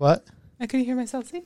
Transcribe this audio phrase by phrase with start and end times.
[0.00, 0.24] What?
[0.58, 1.42] I couldn't hear myself sing.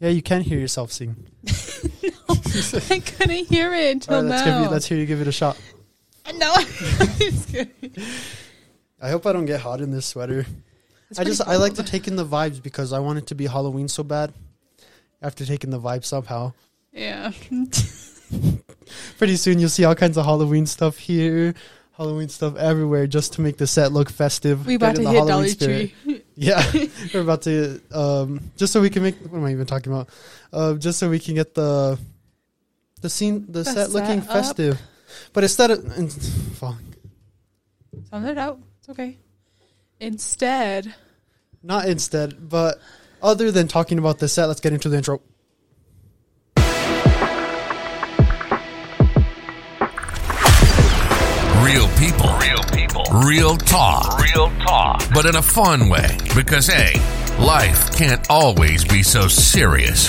[0.00, 1.14] Yeah, you can hear yourself sing.
[1.44, 4.62] no, I couldn't hear it until right, let's, give now.
[4.64, 5.56] you, let's hear you give it a shot.
[6.34, 6.56] no.
[9.00, 10.44] I hope I don't get hot in this sweater.
[11.08, 13.36] It's I just I like to take in the vibes because I want it to
[13.36, 14.32] be Halloween so bad.
[15.22, 16.54] After taking the vibe somehow,
[16.92, 17.30] Yeah.
[19.18, 21.54] pretty soon you'll see all kinds of Halloween stuff here,
[21.96, 24.66] Halloween stuff everywhere, just to make the set look festive.
[24.66, 25.92] We about to the hit Halloween Dollar spirit.
[26.02, 26.17] Tree.
[26.40, 26.62] Yeah,
[27.12, 30.08] we're about to um just so we can make what am I even talking about?
[30.52, 31.98] Uh, just so we can get the
[33.00, 34.26] the scene the, The set looking up.
[34.26, 34.80] festive.
[35.32, 36.76] But instead of and, fuck,
[38.10, 38.60] Sound it out.
[38.78, 39.18] It's okay.
[39.98, 40.94] Instead,
[41.62, 42.78] not instead, but
[43.20, 45.20] other than talking about the set, let's get into the intro.
[51.66, 52.30] Real people.
[52.38, 52.77] Real people.
[53.06, 54.20] Real talk.
[54.20, 55.02] Real talk.
[55.14, 56.18] But in a fun way.
[56.34, 56.94] Because, hey,
[57.38, 60.08] life can't always be so serious.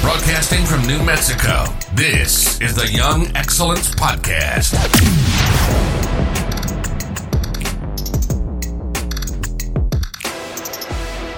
[0.00, 4.72] Broadcasting from New Mexico, this is the Young Excellence Podcast.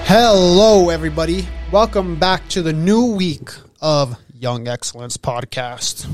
[0.04, 1.46] Hello, everybody.
[1.72, 3.50] Welcome back to the new week
[3.82, 6.06] of Young Excellence Podcast.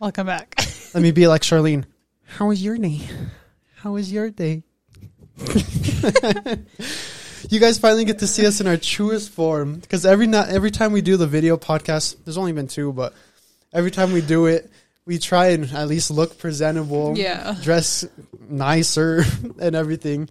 [0.00, 0.54] welcome back.
[0.94, 1.84] Let me be like Charlene.
[2.36, 3.00] How was your day?
[3.76, 4.62] How was your day?
[7.48, 10.70] you guys finally get to see us in our truest form because every not every
[10.70, 13.14] time we do the video podcast, there's only been two, but
[13.72, 14.70] every time we do it,
[15.06, 17.56] we try and at least look presentable, Yeah.
[17.62, 18.04] dress
[18.48, 19.24] nicer,
[19.60, 20.28] and everything.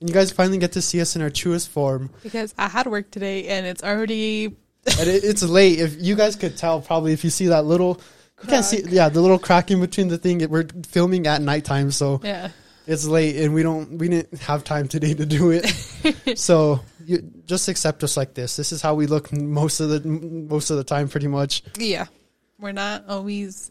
[0.00, 2.10] And you guys finally get to see us in our truest form.
[2.22, 5.78] because I had work today and it's already and it, it's late.
[5.80, 8.00] If you guys could tell, probably if you see that little,
[8.46, 10.48] can't see, yeah, the little crack in between the thing.
[10.48, 12.50] We're filming at nighttime, so yeah.
[12.86, 15.66] it's late, and we don't, we didn't have time today to do it.
[16.38, 18.56] so you just accept us like this.
[18.56, 21.62] This is how we look most of the most of the time, pretty much.
[21.76, 22.06] Yeah.
[22.58, 23.70] We're not always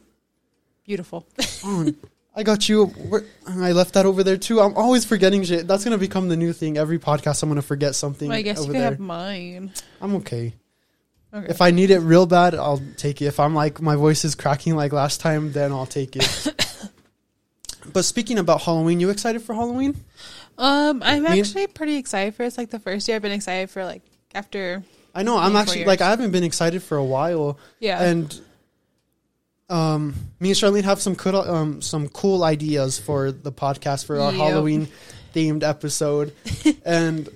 [0.86, 1.27] beautiful.
[1.64, 1.93] Oh,
[2.33, 2.86] I got you.
[2.86, 4.61] Where, I left that over there too.
[4.61, 5.67] I'm always forgetting shit.
[5.67, 6.77] That's gonna become the new thing.
[6.77, 8.30] Every podcast, I'm gonna forget something.
[8.30, 8.83] Well, I guess you there.
[8.83, 9.73] have mine.
[9.99, 10.53] I'm okay.
[11.33, 11.47] Okay.
[11.49, 13.25] If I need it real bad, I'll take it.
[13.25, 16.47] If I'm like my voice is cracking like last time, then I'll take it.
[17.93, 19.95] but speaking about Halloween, you excited for Halloween?
[20.58, 22.47] um, I'm Me- actually pretty excited for it.
[22.47, 24.02] It's like the first year I've been excited for like
[24.33, 24.83] after
[25.15, 26.02] I know I'm actually like.
[26.02, 28.02] I haven't been excited for a while, yeah.
[28.02, 28.41] and
[29.70, 34.20] um, me and Charlene have some cool um some cool ideas for the podcast for
[34.20, 34.41] our Yep.
[34.41, 34.87] Halloween
[35.33, 36.33] themed episode,
[36.86, 37.27] and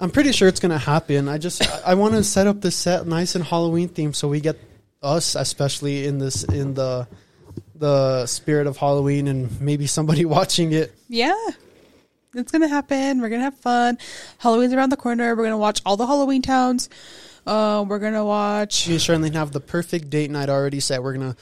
[0.00, 1.28] I'm pretty sure it's gonna happen.
[1.28, 4.40] I just I, want to set up the set nice and Halloween themed so we
[4.40, 4.58] get
[5.02, 7.06] us especially in this in the
[7.74, 10.94] the spirit of Halloween and maybe somebody watching it.
[11.08, 11.34] Yeah.
[12.34, 13.20] It's gonna happen.
[13.20, 13.98] We're gonna have fun.
[14.38, 15.34] Halloween's around the corner.
[15.34, 16.88] We're gonna watch all the Halloween towns.
[17.46, 18.86] Uh, we're gonna watch.
[18.86, 21.02] And Charlene have the perfect date night already set.
[21.02, 21.36] We're gonna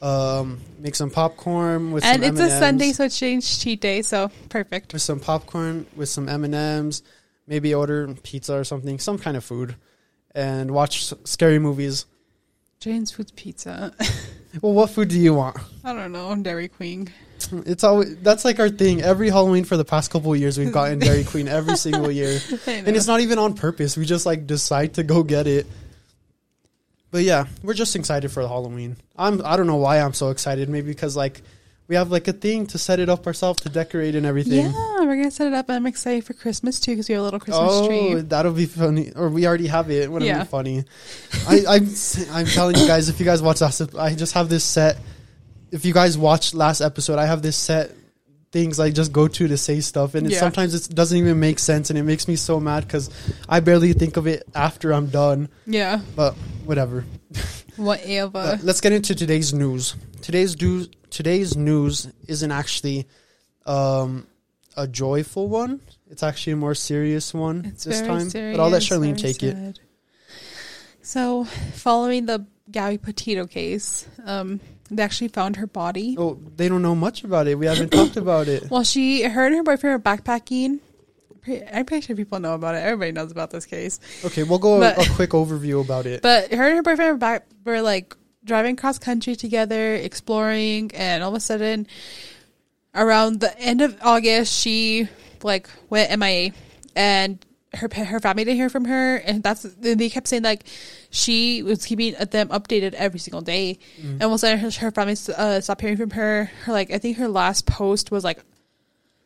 [0.00, 2.58] um, make some popcorn with And it's a M&Ms.
[2.58, 4.92] Sunday, so it's change cheat day, so perfect.
[4.92, 7.02] with some popcorn, with some M and M's,
[7.48, 9.74] maybe order pizza or something, some kind of food,
[10.34, 12.06] and watch s- scary movies.
[12.78, 13.92] Jane's Foods Pizza.
[14.62, 15.58] Well, what food do you want?
[15.84, 16.34] I don't know.
[16.36, 17.12] Dairy Queen.
[17.66, 19.02] It's always that's like our thing.
[19.02, 22.40] Every Halloween for the past couple of years, we've gotten Dairy Queen every single year,
[22.66, 23.94] and it's not even on purpose.
[23.98, 25.66] We just like decide to go get it.
[27.10, 28.96] But yeah, we're just excited for the Halloween.
[29.16, 30.70] I'm I don't know why I'm so excited.
[30.70, 31.42] Maybe because like
[31.88, 34.66] we have like a thing to set it up ourselves to decorate and everything.
[34.66, 35.70] Yeah, we're gonna set it up.
[35.70, 38.14] I'm excited for Christmas too because we have a little Christmas oh, tree.
[38.14, 39.10] Oh, that'll be funny.
[39.16, 40.10] Or we already have it.
[40.12, 40.40] Wouldn't Yeah.
[40.40, 40.84] be funny.
[41.48, 41.88] I, I'm
[42.32, 44.98] I'm telling you guys, if you guys watch last, I just have this set.
[45.72, 47.92] If you guys watched last episode, I have this set
[48.50, 51.58] things I just go to to say stuff, and it, sometimes it doesn't even make
[51.58, 53.10] sense, and it makes me so mad because
[53.48, 55.48] I barely think of it after I'm done.
[55.66, 56.00] Yeah.
[56.16, 56.34] But
[56.64, 57.04] whatever.
[57.76, 58.30] Whatever.
[58.32, 59.94] But let's get into today's news.
[60.20, 60.86] Today's do
[61.18, 63.04] today's news isn't actually
[63.66, 64.24] um,
[64.76, 65.80] a joyful one.
[66.08, 68.30] It's actually a more serious one It's this very time.
[68.30, 68.56] serious.
[68.56, 69.80] but I'll let Charlene take it.
[71.02, 71.42] So,
[71.74, 74.60] following the Gabby Petito case, um,
[74.92, 76.14] they actually found her body.
[76.16, 77.58] Oh, they don't know much about it.
[77.58, 78.70] We haven't talked about it.
[78.70, 80.78] Well, she, her and her boyfriend were backpacking.
[81.72, 82.78] I'm pretty sure people know about it.
[82.78, 83.98] Everybody knows about this case.
[84.24, 86.22] Okay, we'll go But- a, a quick overview about it.
[86.22, 88.14] But her and her boyfriend were back, were like
[88.48, 91.86] driving cross country together, exploring, and all of a sudden,
[92.94, 95.08] around the end of August, she
[95.42, 96.52] like went MIA,
[96.96, 100.64] and her her family didn't hear from her, and that's they kept saying like
[101.10, 103.78] she was keeping them updated every single day,
[104.14, 106.50] and all of a sudden her, her family uh, stopped hearing from her.
[106.64, 108.40] Her like I think her last post was like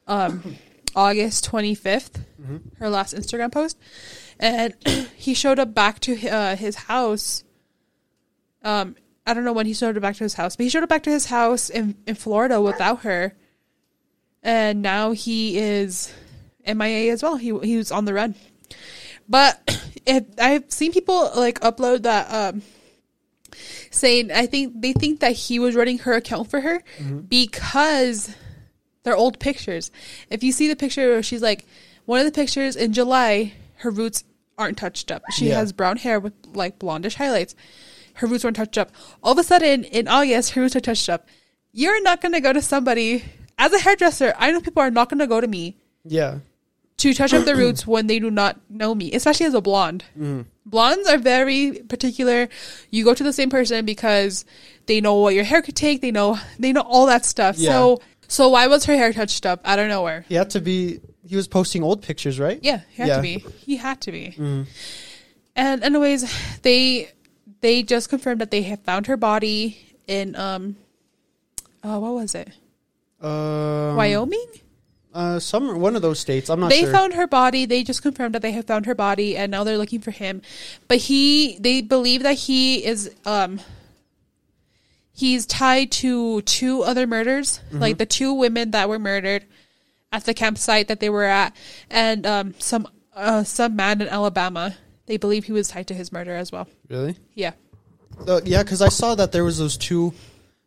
[0.06, 0.56] um
[0.94, 2.20] August 25th,
[2.78, 3.78] her last Instagram post,
[4.38, 4.74] and
[5.16, 7.44] he showed up back to uh, his house.
[8.64, 8.94] Um,
[9.26, 10.88] I don't know when he showed up back to his house, but he showed up
[10.88, 13.34] back to his house in in Florida without her,
[14.42, 16.12] and now he is
[16.66, 17.36] MIA as well.
[17.36, 18.34] He he was on the run,
[19.28, 19.60] but
[20.06, 22.62] if, I've seen people like upload that um
[23.90, 26.82] saying I think they think that he was running her account for her
[27.28, 28.34] because
[29.04, 29.90] they're old pictures.
[30.30, 31.66] If you see the picture where she's like
[32.06, 34.24] one of the pictures in July, her roots
[34.58, 35.22] aren't touched up.
[35.32, 35.56] She Yeah.
[35.56, 37.54] has brown hair with like blondish highlights.
[38.14, 38.90] Her roots weren't touched up.
[39.22, 41.28] All of a sudden in August, her roots are touched up.
[41.72, 43.24] You're not gonna go to somebody
[43.58, 44.34] as a hairdresser.
[44.38, 46.38] I know people are not gonna go to me Yeah.
[46.98, 50.04] to touch up their roots when they do not know me, especially as a blonde.
[50.18, 50.46] Mm.
[50.66, 52.48] Blondes are very particular.
[52.90, 54.44] You go to the same person because
[54.86, 56.00] they know what your hair could take.
[56.00, 57.56] They know they know all that stuff.
[57.58, 57.70] Yeah.
[57.70, 60.24] So so why was her hair touched up out of nowhere?
[60.28, 61.00] He had to be.
[61.26, 62.58] He was posting old pictures, right?
[62.62, 63.16] Yeah, he had Yeah.
[63.16, 63.44] to be.
[63.64, 64.34] He had to be.
[64.38, 64.66] Mm.
[65.56, 66.32] And anyways,
[66.62, 67.10] they
[67.62, 70.76] they just confirmed that they have found her body in um,
[71.82, 72.50] oh, what was it?
[73.20, 74.46] Um, Wyoming.
[75.14, 76.48] Uh, some one of those states.
[76.48, 76.92] I'm not they sure.
[76.92, 77.66] found her body.
[77.66, 80.42] They just confirmed that they have found her body, and now they're looking for him.
[80.88, 83.60] But he, they believe that he is, um,
[85.14, 87.78] he's tied to two other murders, Mm-hmm.
[87.78, 89.44] like the two women that were murdered
[90.10, 91.54] at the campsite that they were at,
[91.90, 94.74] and um, some uh, some man in Alabama.
[95.06, 96.69] They believe he was tied to his murder as well.
[96.88, 97.16] really.
[97.34, 97.52] Yeah,
[98.26, 100.12] Uh, yeah, because I saw that there was those two,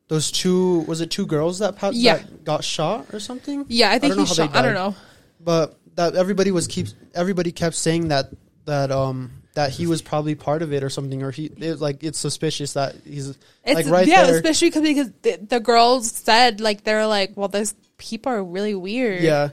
[0.08, 0.80] those two.
[0.82, 2.18] Was it two girls that, pa- Yeah.
[2.18, 3.66] that got shot or something?
[3.70, 3.90] yeah.
[3.92, 4.56] I think don't know he how they shot.
[4.56, 4.80] I don't died.
[4.90, 4.96] know.
[5.40, 8.30] But that everybody was keeps everybody kept saying that
[8.66, 12.04] that um that he was probably part of it or something or he it, like
[12.04, 13.40] it's suspicious that he's It's,
[13.76, 14.16] like right there.
[14.20, 14.36] yeah, there.
[14.36, 18.76] especially 'cause- because the, the girls said like they're like, well, those people are really
[18.76, 19.24] weird.
[19.24, 19.50] Yeah.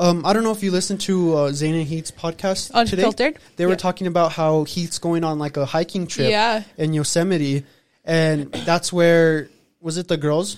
[0.00, 3.02] Um, I don't know if you listened to uh, Zane and Heath's podcast today.
[3.02, 3.38] Unfiltered?
[3.56, 3.76] They were Yeah.
[3.76, 6.62] talking about how Heath's going on like a hiking trip Yeah.
[6.78, 7.64] in Yosemite,
[8.02, 10.56] and that's where was it the girls?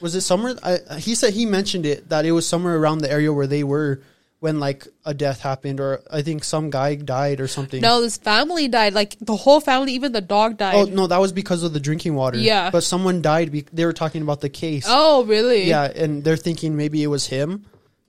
[0.00, 0.56] Was it somewhere?
[0.62, 3.62] I, he said he mentioned it that it was somewhere around the area where they
[3.62, 4.02] were
[4.40, 7.80] when like a death happened, or I think some guy died or something.
[7.80, 8.92] No, this family died.
[8.92, 10.74] Like the whole family, even the dog died.
[10.74, 12.38] Oh no, that was because of the drinking water.
[12.38, 12.70] Yeah.
[12.70, 13.52] but someone died.
[13.52, 14.84] Be- they were talking about the case.
[14.88, 15.62] Oh, really?
[15.68, 17.64] yeah, and they're thinking maybe it was him.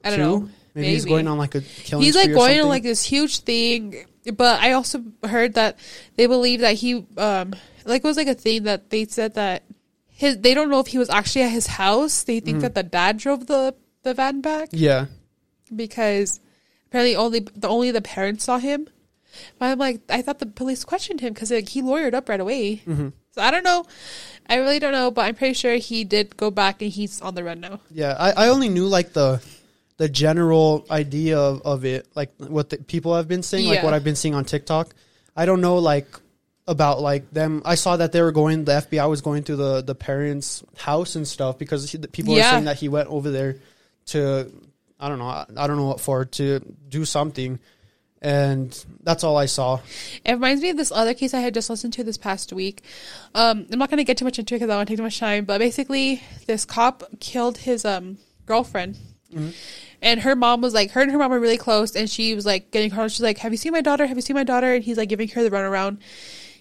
[0.07, 0.49] I don't know.
[0.73, 2.05] Maybe, he's going on like a killing.
[2.05, 4.05] He's like going on like this huge thing.
[4.35, 5.79] But I also heard that
[6.17, 7.55] they believe that he, um,
[7.85, 9.63] like it was like a thing that they said that
[10.07, 10.37] his.
[10.39, 12.23] They don't know if he was actually at his house.
[12.23, 13.73] They think that the dad drove the
[14.03, 15.05] the van back Yeah,
[15.73, 16.39] because
[16.87, 18.87] apparently only the only the parents saw him.
[19.59, 22.39] But I'm like, I thought the police questioned him because like, he lawyered up right
[22.39, 22.77] away.
[22.87, 23.09] Mm-hmm.
[23.31, 23.85] So I don't know.
[24.49, 27.35] I really don't know, but I'm pretty sure he did go back and he's on
[27.35, 27.79] the run now.
[27.91, 28.15] yeah.
[28.17, 29.41] I, I only knew like the
[29.97, 33.83] the general idea of, of it, like what the people have been saying, like Yeah.
[33.85, 34.93] what I've been seeing on TikTok.
[35.35, 36.07] I don't know like
[36.67, 37.61] about like them.
[37.65, 38.65] I saw that they were going.
[38.65, 42.33] The FBI was going to the the parents' house and stuff because he, the people
[42.33, 42.51] were Yeah.
[42.51, 43.57] saying that he went over there
[44.07, 44.51] to
[44.99, 45.25] I don't know.
[45.27, 46.59] I, I don't know what for to
[46.89, 47.59] do something.
[48.19, 48.73] And
[49.03, 49.79] that's all I saw.
[50.25, 52.81] It reminds me of this other case I had just listened to this past week.
[53.35, 54.91] Um, I'm not going to get too much into it because I don't want to
[54.93, 55.45] take too much time.
[55.45, 58.17] But basically, this cop killed his um
[58.47, 58.97] girlfriend,
[60.01, 62.45] and her mom was like, her and her mom were really close, and she was
[62.45, 63.09] like getting her.
[63.09, 64.05] She's like, "Have you seen my daughter?
[64.05, 65.99] Have you seen my daughter?" And he's like giving her the runaround.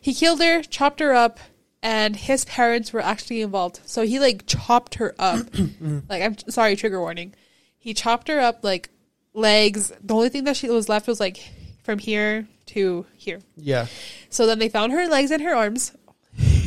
[0.00, 1.38] He killed her, chopped her up,
[1.82, 3.80] and his parents were actually involved.
[3.86, 5.46] So he like chopped her up.
[6.08, 7.34] like I'm sorry, trigger warning.
[7.78, 8.90] He chopped her up like
[9.34, 9.92] legs.
[10.02, 11.38] The only thing that she was left was like
[11.82, 13.40] from here to here.
[13.56, 13.86] Yeah.
[14.30, 15.92] So then they found her legs and her arms.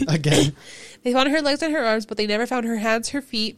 [0.08, 0.56] Again.
[1.02, 3.58] They found her legs and her arms, but they never found her hands, her feet,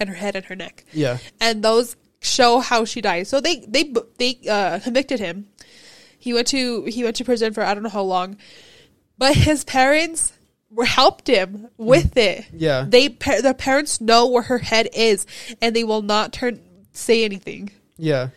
[0.00, 0.84] and her head and her neck.
[0.92, 1.18] Yeah.
[1.40, 3.26] And those show how she died.
[3.26, 5.48] So they they they uh, convicted him.
[6.18, 8.36] He went to he went to prison for I don't know how long,
[9.18, 10.32] but his parents
[10.70, 12.46] were helped him with it.
[12.52, 12.86] Yeah.
[12.88, 15.26] They pa- the parents know where her head is,
[15.60, 16.60] and they will not turn
[16.92, 17.70] say anything.
[17.96, 18.28] Yeah.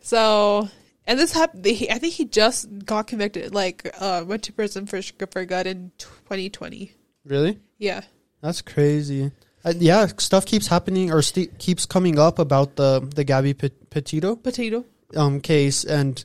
[0.00, 0.68] So,
[1.06, 1.66] and this happened.
[1.66, 3.54] I think he just got convicted.
[3.54, 6.92] Like, uh, went to prison for for good in 2020.
[7.24, 7.58] Really?
[7.78, 8.02] Yeah,
[8.40, 9.30] That's crazy.
[9.64, 13.68] Uh, yeah, stuff keeps happening or st- keeps coming up about the the Gabby Pe-
[13.90, 14.84] Petito potato.
[15.16, 16.24] um case, and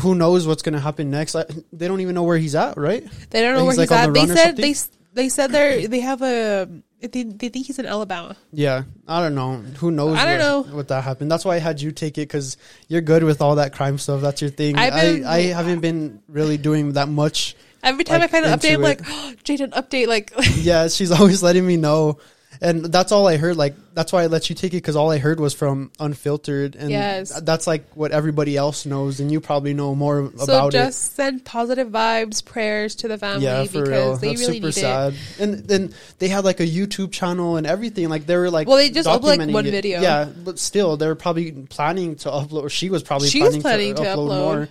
[0.00, 1.36] who knows what's gonna happen next?
[1.36, 3.04] I, they don't even know where he's at, right?
[3.30, 4.14] They don't know where like, he's on at.
[4.14, 4.74] the They said they
[5.14, 6.68] they said they they have a
[7.00, 8.36] they, they think he's in Alabama.
[8.52, 9.56] Yeah, I don't know.
[9.78, 10.16] Who knows?
[10.16, 10.76] I don't what, know.
[10.76, 11.30] what that happened.
[11.30, 12.56] That's why I had you take it because
[12.88, 14.22] you're good with all that crime stuff.
[14.22, 14.76] That's your thing.
[14.76, 17.54] Been- I I haven't been really doing that much.
[17.82, 20.08] Every time Like, I find an update, I'm like, oh, Jaden, update.
[20.08, 22.18] Like, Yeah, she's always letting me know.
[22.60, 23.56] And that's all I heard.
[23.56, 26.76] Like that's why I let you take it because all I heard was from unfiltered,
[26.76, 27.38] and Yes.
[27.40, 30.78] that's like what everybody else knows, and you probably know more So about it.
[30.78, 34.16] So just send positive vibes, prayers to the family Yeah, for because real.
[34.16, 35.14] they That's really super need sad.
[35.40, 38.08] And then they had like a YouTube channel and everything.
[38.08, 39.70] Like they were like Well, they just uploaded like, one it.
[39.70, 40.00] video.
[40.00, 42.62] Yeah, but still, they were probably planning to upload.
[42.64, 44.44] Or she was probably She was planning, planning to, to upload, upload.
[44.56, 44.68] more.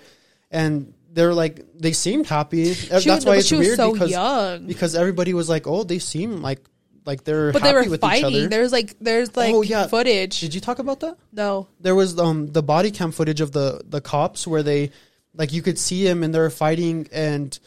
[0.51, 2.74] And they're like they seemed happy.
[2.74, 4.68] She That's was, why it's weird so because young.
[4.68, 6.60] because everybody was like, oh, they seem like
[7.06, 8.50] like they're But they were fighting.
[8.50, 9.88] There's like there's like Oh, yeah.
[9.88, 10.40] footage.
[10.40, 11.18] Did you talk about that?
[11.32, 11.68] no.
[11.80, 14.92] There was um the body cam footage of the the cops where they
[15.36, 17.58] like you could see him and they were fighting and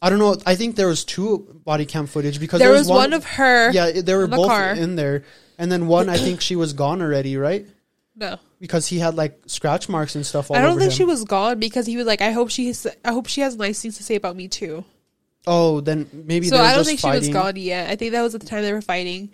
[0.00, 0.36] I don't know.
[0.44, 3.70] I think there was two body cam footage because There there, was one of her
[3.70, 4.72] Yeah, they were the both car.
[4.74, 5.22] in there,
[5.58, 7.66] and then one I think she was gone already, right?
[8.16, 8.38] No.
[8.60, 10.96] Because he had like scratch marks and stuff all I don't think him.
[10.96, 13.56] she was gone because he was like, I hope she has, I hope she has
[13.56, 14.84] nice things to say about me too.
[15.46, 17.22] Oh, then maybe so they were I don't think fighting.
[17.22, 17.90] she was gone yet.
[17.90, 19.30] I think that was at the time they were fighting,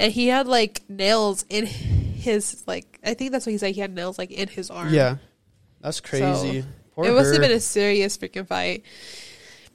[0.00, 2.98] and he had like nails in his like.
[3.04, 3.74] I think that's what he said.
[3.74, 4.92] He had nails like in his arm.
[4.92, 5.16] Yeah,
[5.80, 6.64] that's crazy.
[6.94, 8.82] Poor it must have been a serious freaking fight.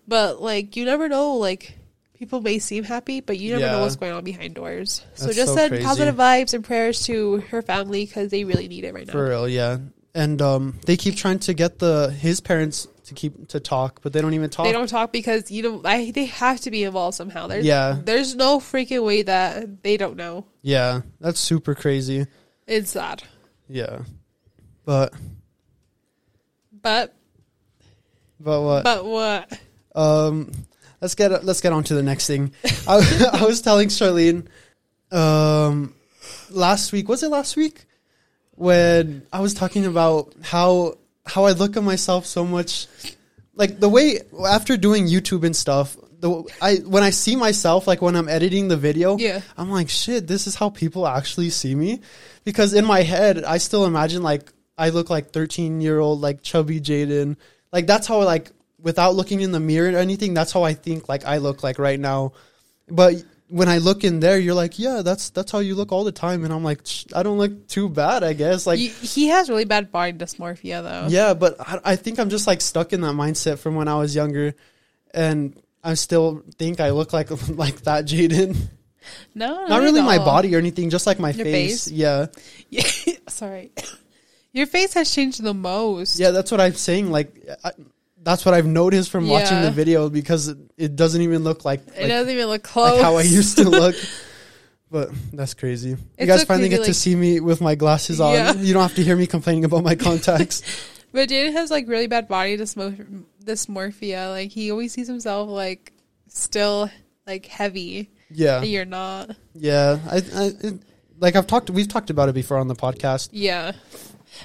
[0.08, 1.36] But like, you never know.
[1.36, 1.78] Like,
[2.16, 3.72] people may seem happy, but you never Yeah.
[3.72, 5.04] know what's going on behind doors.
[5.16, 5.86] So That's just so send crazy.
[5.86, 9.14] positive vibes and prayers to her family because they really need it right now.
[9.14, 9.78] For real, yeah.
[10.16, 14.14] And um, they keep trying to get the his parents to keep to talk, but
[14.14, 14.66] they don't even talk.
[14.66, 17.48] They don't talk because you know I, they have to be involved somehow.
[17.48, 18.00] There's, Yeah.
[18.04, 20.46] there's no freaking way that they don't know.
[20.62, 22.26] Yeah, that's super crazy.
[22.66, 23.24] It's sad,
[23.70, 24.00] Yeah,
[24.86, 25.14] but
[26.82, 27.14] but
[28.40, 28.84] but what?
[28.84, 29.60] but what?
[29.96, 30.52] Um,
[31.02, 32.54] let's get let's get on to the next thing.
[32.88, 34.48] I, I was telling Charlene,
[35.12, 35.94] um,
[36.50, 37.86] last week was it last week
[38.58, 42.88] when I was talking about how how I look at myself so much,
[43.54, 45.96] like the way after doing YouTube and stuff.
[46.20, 49.42] The I when I see myself like when I'm editing the video, Yeah.
[49.56, 50.26] I'm like shit.
[50.28, 52.02] This is how people actually see me,
[52.44, 56.42] because in my head I still imagine like I look like 13 year old like
[56.42, 57.38] chubby Jaden.
[57.72, 61.08] Like that's how like without looking in the mirror or anything, that's how I think
[61.08, 62.34] like I look like right now.
[62.90, 66.04] But when I look in there, you're like, yeah, that's that's how you look all
[66.04, 66.82] the time, and I'm like,
[67.16, 68.68] I don't look too bad, I guess.
[68.68, 71.08] Like, he has really bad body dysmorphia though.
[71.10, 73.96] yeah, but I, I think I'm just like stuck in that mindset from when I
[73.96, 74.54] was younger,
[75.14, 78.58] and I still think I look like like that Jaden.
[79.34, 81.86] No, Not really my body or anything, just like my Your face.
[81.86, 81.92] face?
[81.94, 82.26] Yeah,
[82.70, 82.84] Yeah,
[83.30, 83.72] sorry.
[84.52, 86.20] Your face has changed the most.
[86.20, 87.10] yeah, that's what I'm saying.
[87.12, 87.72] Like, I,
[88.28, 91.80] that's what I've noticed from watching the video because it, it doesn't even look like,
[91.96, 92.92] it doesn't even look close.
[92.92, 93.96] like how I used to look.
[94.92, 95.96] But that's crazy.
[96.20, 98.34] You guys finally get to like- see me with my glasses on.
[98.34, 98.52] Yeah.
[98.54, 100.62] You don't have to hear me complaining about my contacts.
[101.14, 104.30] But Jaden has like really bad body dysmo- dysmorphia.
[104.30, 105.94] Like he always sees himself like
[106.28, 106.92] still
[107.26, 109.32] like heavy, yeah, and you're not.
[109.56, 110.00] yeah.
[110.12, 110.84] I, I it,
[111.18, 111.70] like I've talked.
[111.70, 113.30] We've talked about it before on the podcast.
[113.32, 113.72] Yeah,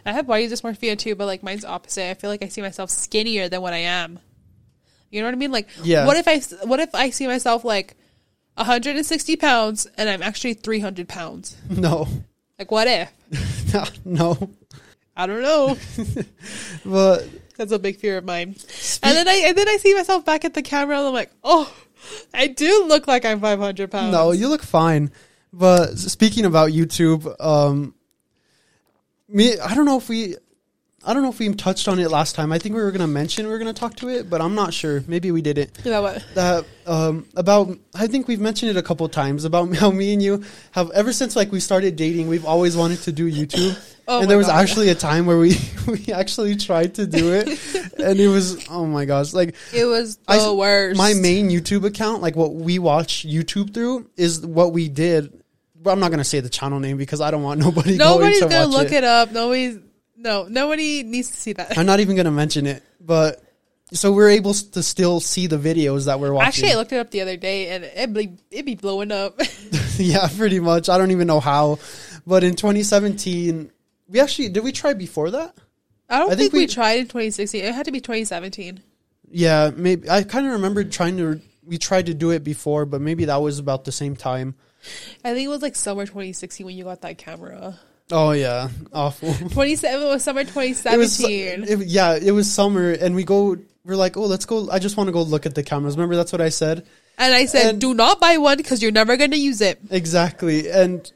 [0.06, 2.08] I have body dysmorphia too, but like mine's opposite.
[2.10, 4.18] I feel like I see myself skinnier than what I am.
[5.10, 5.52] You know what I mean?
[5.52, 6.06] Like, Yeah.
[6.06, 7.96] What if I what if I see myself like
[8.56, 11.56] 160 pounds and I'm actually 300 pounds?
[11.70, 12.08] No,
[12.58, 13.10] Like, what if?
[14.04, 14.50] no.
[15.16, 15.76] I don't know.
[16.84, 18.56] But That's a big fear of mine.
[19.02, 21.30] and then I and then I see myself back at the camera and I'm like,
[21.44, 21.72] oh,
[22.34, 24.12] I do look like I'm 500 pounds.
[24.12, 25.10] no, you look fine.
[25.52, 27.94] But speaking about YouTube, um,
[29.32, 30.36] me, I don't know if we,
[31.04, 32.52] I don't know if we touched on it last time.
[32.52, 34.72] I think we were gonna mention we were gonna talk to it, but I'm not
[34.72, 35.02] sure.
[35.08, 35.84] Maybe we didn't.
[35.84, 36.24] Know what?
[36.34, 40.22] that um about I think we've mentioned it a couple times about how me and
[40.22, 43.76] you have ever since like we started dating we've always wanted to do YouTube
[44.08, 44.60] Oh and there was God.
[44.60, 47.46] actually a time where we we actually tried to do it
[48.00, 50.98] and it was oh my gosh like It was the I worst.
[50.98, 55.41] my main YouTube account like what we watch YouTube through is what we did
[55.86, 58.66] I'm not gonna say the channel name because I don't want nobody Nobody's going to
[58.66, 59.04] look it.
[59.04, 59.32] up.
[59.32, 59.78] Nobody's
[60.16, 60.44] no.
[60.48, 61.76] Nobody needs to see that.
[61.76, 63.42] I'm not even gonna mention it but
[63.92, 66.96] so we're able to still see the videos that we're watching Actually, I looked it
[66.98, 69.38] up the other day and it be it be blowing up.
[69.96, 70.88] yeah, pretty much.
[70.88, 71.78] I don't even know how.
[72.26, 73.70] But in 2017,
[74.08, 75.54] we actually did we try before that?
[76.08, 77.64] I don't I think think, we, we- tried in 2016.
[77.64, 78.82] It had to be 2017.
[79.34, 83.00] Yeah, maybe I kind of remember trying to we tried to do it before, but
[83.00, 84.54] maybe that was about the same time.
[85.24, 87.78] I think it was like summer 2016 when you got that camera.
[88.10, 89.32] Oh yeah, awful.
[89.50, 90.76] 27 was summer It was
[91.18, 91.64] 2017.
[91.82, 94.96] it- yeah, it was summer and we go we're like, "Oh, let's go I just
[94.96, 96.86] want to go look at the cameras." Remember that's what I said?
[97.18, 100.70] and I said, and- "Do not buy one because you're never gonna use it." Exactly.
[100.70, 101.10] And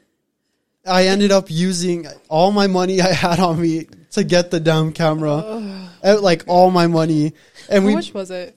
[0.85, 4.93] I ended up using all my money I had on me to get the damn
[4.93, 5.33] camera.
[6.03, 7.33] Uh, like all my money.
[7.69, 8.55] And How we much was it?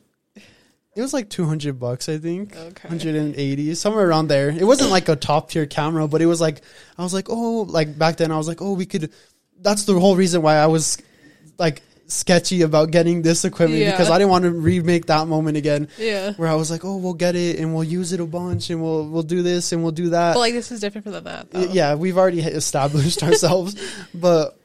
[1.01, 2.55] It was like two hundred bucks, I think.
[2.55, 2.89] Okay.
[2.89, 4.51] Hundred and eighty, somewhere around there.
[4.51, 6.61] It wasn't like a top tier camera, but it was like
[6.99, 9.11] I was like, oh, like back then I was like, oh, we could.
[9.61, 10.99] That's the whole reason why I was
[11.59, 13.93] like sketchy about getting this equipment Yeah.
[13.93, 16.33] because I didn't want to remake that moment again Yeah.
[16.33, 18.83] where I was like, oh, we'll get it and we'll use it a bunch and
[18.83, 20.35] we'll we'll do this and we'll do that.
[20.35, 21.51] But like this is different from that.
[21.51, 21.61] Though.
[21.61, 23.77] Yeah, we've already established ourselves,
[24.13, 24.59] but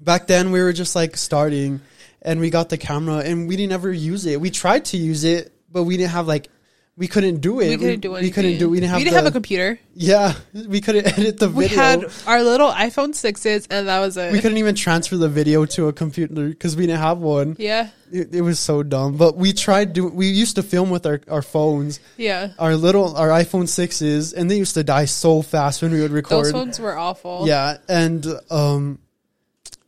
[0.00, 1.80] back then we were just like starting,
[2.22, 4.40] and we got the camera, and we didn't ever use it.
[4.40, 6.48] We tried to use it, but we didn't have like
[6.94, 7.70] we couldn't do it.
[7.70, 8.28] We couldn't do anything.
[8.28, 8.68] We couldn't do.
[8.68, 8.98] We didn't have.
[8.98, 9.78] We didn't the, have a computer.
[9.94, 10.34] Yeah,
[10.68, 11.58] we couldn't edit the video.
[11.58, 14.30] We had our little iPhone sixes, and that was it.
[14.30, 17.56] we couldn't even transfer the video to a computer because we didn't have one.
[17.58, 17.90] yeah.
[18.12, 19.16] It, it was so dumb.
[19.16, 20.06] But we tried do.
[20.06, 22.52] We used to film with our, our phones, Yeah.
[22.58, 26.10] our little our iPhone sixes, and they used to die so fast when we would
[26.10, 26.44] record.
[26.44, 27.48] Those phones were awful.
[27.48, 28.98] Yeah, and um,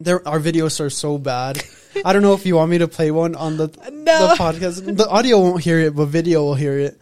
[0.05, 1.63] there our videos are so bad.
[2.05, 4.29] I don't know if you want me to play one on the No.
[4.29, 4.97] the podcast.
[4.97, 6.99] The audio won't hear it, but video will hear it.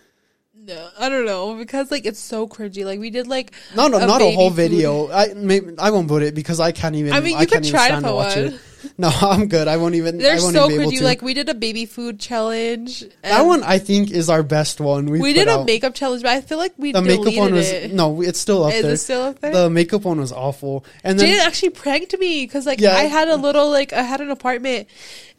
[0.54, 2.84] No, I don't know because like it's so cringy.
[2.84, 4.56] Like we did like No, no, A not a whole food.
[4.56, 5.10] video.
[5.10, 7.12] I maybe I won't put it because I can't even.
[7.12, 8.44] I mean, you can't could even try to watch one.
[8.46, 8.60] it.
[8.98, 9.68] No, I'm good.
[9.68, 10.18] I won't even.
[10.18, 10.98] they're I won't so even be able cringy.
[10.98, 11.04] to.
[11.04, 13.04] Like we did a baby food challenge.
[13.22, 15.06] that one, I think, is our best one.
[15.06, 15.66] We, did a out.
[15.66, 17.92] makeup challenge, but I feel like we The makeup one was it.
[17.92, 18.92] no, it's still up Is there.
[18.92, 19.52] it still up there?
[19.52, 22.94] The makeup one was awful, and then Jaden actually pranked me because like Yeah.
[22.96, 24.88] I had a little like I had an apartment,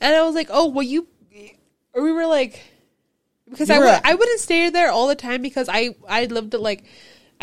[0.02, 1.08] and I was like, oh well, you,
[1.94, 2.62] or we were like,
[3.50, 6.26] because You I would at- I wouldn't stay there all the time because I I
[6.26, 6.84] lived like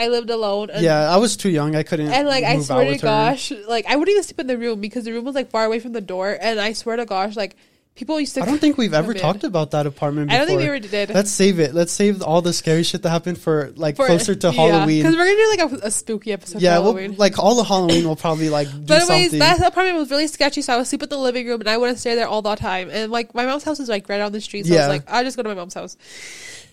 [0.00, 0.70] I lived alone.
[0.70, 1.76] And, yeah, I was too young.
[1.76, 2.08] I couldn't.
[2.08, 2.98] And like I swear to her.
[2.98, 5.64] gosh, like I wouldn't even sleep in the room because the room was like far
[5.64, 7.56] away from the door, and I swear to gosh, like
[7.94, 8.42] people used to.
[8.42, 9.18] I don't think we've ever in.
[9.18, 10.28] talked about that apartment.
[10.28, 10.34] Before.
[10.34, 11.10] I don't think we ever did.
[11.10, 11.74] Let's save it.
[11.74, 15.02] Let's save all the scary shit that happened for like closer to Halloween.
[15.02, 16.62] because we're gonna do like a, a spooky episode.
[16.62, 19.38] yeah, for we'll, like all the Halloween will probably like do But anyways, something.
[19.40, 21.76] that apartment was really sketchy, so I would sleep in the living room and I
[21.76, 22.88] wouldn't stay there all the time.
[22.90, 25.10] And like my mom's house is like right on the street, so I was like,
[25.10, 25.96] I just go to my mom's house.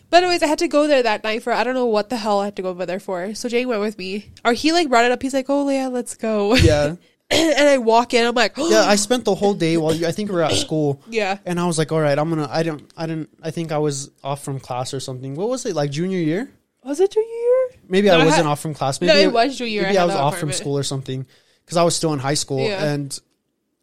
[0.10, 2.18] But anyways, I had to go there that night for I don't know what the
[2.18, 3.34] hell I had to go over there for.
[3.36, 5.22] So Jay went with me, or he like brought it up.
[5.22, 6.96] He's like, "Oh, Leah, let's go." yeah,
[7.30, 8.84] and I walk in, I'm like, yeah.
[8.88, 10.08] I spent the whole day while you.
[10.08, 11.02] I think we were at school.
[11.10, 12.48] yeah, And I was like, all right, I'm gonna.
[12.50, 12.90] I don't.
[12.96, 13.30] I didn't.
[13.44, 15.36] I think I was off from class or something.
[15.36, 16.52] What was it like junior year?
[16.84, 17.70] was it junior year?
[17.90, 19.02] Maybe No, I I wasn't had- off from class.
[19.02, 19.84] No, Maybe it was junior year.
[19.84, 21.26] Maybe I I, was off from school or something
[21.66, 22.62] because I was still in high school.
[22.66, 22.82] Yeah.
[22.82, 23.20] And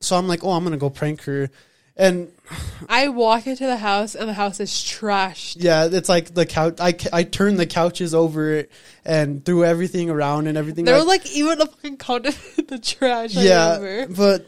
[0.00, 1.50] so I'm like, oh, I'm gonna go prank her.
[1.96, 2.32] And
[2.88, 5.56] I walk into the house and the house is trashed.
[5.60, 6.78] yeah, it's like the couch.
[6.80, 8.64] I, I turned the couches over
[9.04, 10.84] and threw everything around and everything.
[10.86, 13.34] There like- was like even a fucking counter in the trash.
[13.34, 14.14] Yeah, remember.
[14.16, 14.46] but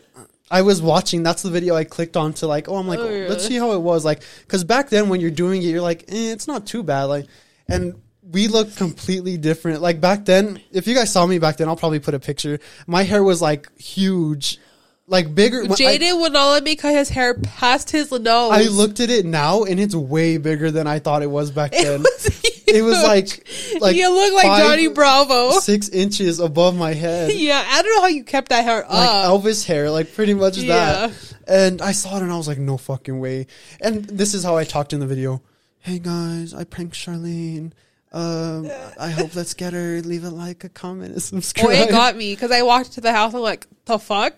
[0.51, 1.23] I was watching.
[1.23, 2.69] That's the video I clicked on to like.
[2.69, 4.05] Oh, I'm like, Oh, let's see how it was.
[4.05, 7.05] Like, because back then when you're doing it, you're like, eh, it's not too bad.
[7.05, 7.27] Like,
[7.69, 9.81] and we look completely different.
[9.83, 12.59] Like back then, if you guys saw me back then, I'll probably put a picture.
[12.89, 14.59] My hair was like huge,
[15.09, 15.62] like bigger.
[15.62, 18.53] I- Jaden would not let me cut his hair past his nose.
[18.53, 21.73] I looked at it now, and it's way bigger than I thought it was back
[21.75, 22.01] It then.
[22.03, 23.47] was, It was like,
[23.81, 25.53] like you look like five- Johnny Bravo.
[25.61, 27.31] six inches above my head.
[27.37, 29.09] Yeah, I don't know how you kept that hair up, like.
[29.09, 31.07] Elvis hair, like pretty much Yeah.
[31.09, 31.35] that.
[31.47, 33.47] And I saw it and I was like, no fucking way.
[33.81, 35.42] And this is how I talked in the video.
[35.79, 37.71] Hey guys, I pranked Charlene.
[38.17, 40.01] Um, I hope let's get her.
[40.01, 41.67] Leave a like, a comment, and subscribe.
[41.67, 43.35] Oh, it got me because I walked to the house.
[43.35, 44.35] I'm like, the fuck?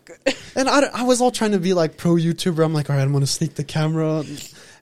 [0.56, 2.64] and I, I was all trying to be like pro YouTuber.
[2.64, 4.24] I'm like, all right, I'm gonna sneak the camera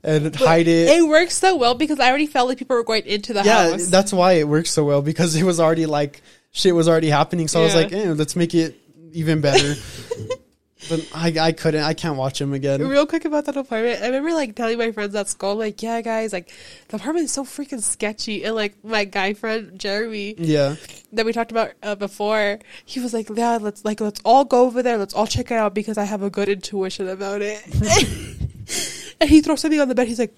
[0.03, 0.89] and hide it.
[0.89, 3.71] It worked so well because I already felt like people were going into the yeah,
[3.71, 3.89] house.
[3.89, 7.49] that's why it works so well because it was already like shit was already happening.
[7.49, 8.81] So I was like, eh, let's make it
[9.13, 9.75] even better.
[10.91, 11.83] but I, I couldn't.
[11.83, 12.87] I can't watch him again.
[12.87, 16.01] Real quick about that apartment, I remember like telling my friends at school, like, yeah,
[16.03, 16.53] guys, like
[16.89, 18.45] the apartment is so freaking sketchy.
[18.45, 20.77] And like my guy friend Jeremy Yeah.
[21.13, 24.65] that we talked about uh, before, he was like, yeah, let's like let's all go
[24.65, 27.65] over there, let's all check it out because I have a good intuition about it.
[29.21, 30.09] and he throws something on the bed.
[30.09, 30.35] He's like,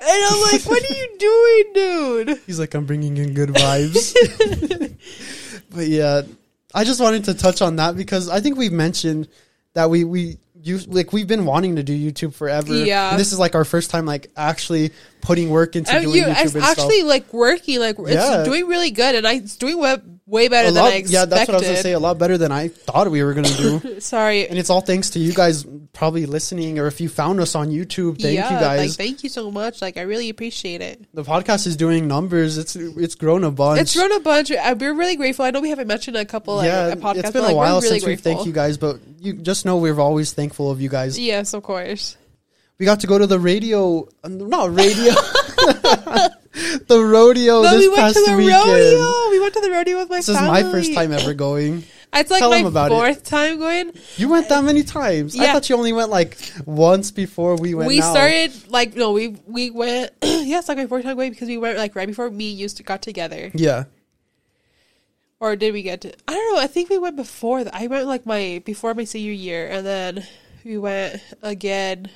[0.00, 1.72] and I'm like, what are you doing,
[2.26, 2.40] dude?
[2.46, 4.14] He's like, I'm bringing in good vibes.
[5.70, 6.22] but yeah,
[6.74, 9.28] I just wanted to touch on that because I think we've mentioned
[9.74, 12.74] that we we use like we've been wanting to do YouTube forever.
[12.74, 13.10] Yeah.
[13.10, 16.22] And this is like our first time like actually putting work into And doing you,
[16.24, 17.08] YouTube it's and actually stuff.
[17.08, 18.44] like working, like it's Yeah.
[18.44, 21.12] doing really good, and I, it's doing way, way better A than lot, I expected.
[21.12, 21.92] yeah, that's what I was gonna say.
[21.92, 23.98] A lot better than I thought we were gonna do.
[24.00, 27.54] Sorry, and it's all thanks to you guys probably listening, or if you found us
[27.54, 28.96] on YouTube, thank yeah, you like guys.
[28.96, 29.80] thank you so much.
[29.80, 31.04] Like I really appreciate it.
[31.14, 32.58] the podcast is doing numbers.
[32.58, 33.80] It's it's grown a bunch.
[33.80, 34.50] It's grown a bunch.
[34.50, 35.44] Uh, We're really grateful.
[35.44, 37.80] I know we haven't mentioned a couple like, yeah, podcasts, it's been like, a while
[37.80, 38.46] really since we've grateful.
[38.46, 41.18] you guys, but you just know we're always thankful of you guys.
[41.18, 42.16] Yes, of course.
[42.78, 45.12] We got to go to the radio, uh, not radio,
[46.78, 48.64] the rodeo No, this we went past to the weekend.
[48.66, 49.30] rodeo.
[49.30, 51.84] We went to the rodeo with my This is my first time ever going.
[52.16, 52.94] It's like Tell my about it.
[52.94, 53.90] fourth time going.
[54.16, 55.36] You went that many times.
[55.36, 57.88] I thought you only went like once before we went.
[57.88, 58.10] we now.
[58.12, 60.12] started like no, we we went.
[60.22, 62.76] yeah, it's like my fourth time going because we went like right before me used
[62.76, 63.50] to got together.
[63.52, 63.84] Yeah.
[65.40, 66.14] Or did we get to?
[66.28, 66.60] I don't know.
[66.62, 67.74] I think we went before that.
[67.74, 70.24] I went like my before my senior year, and then
[70.64, 72.10] we went again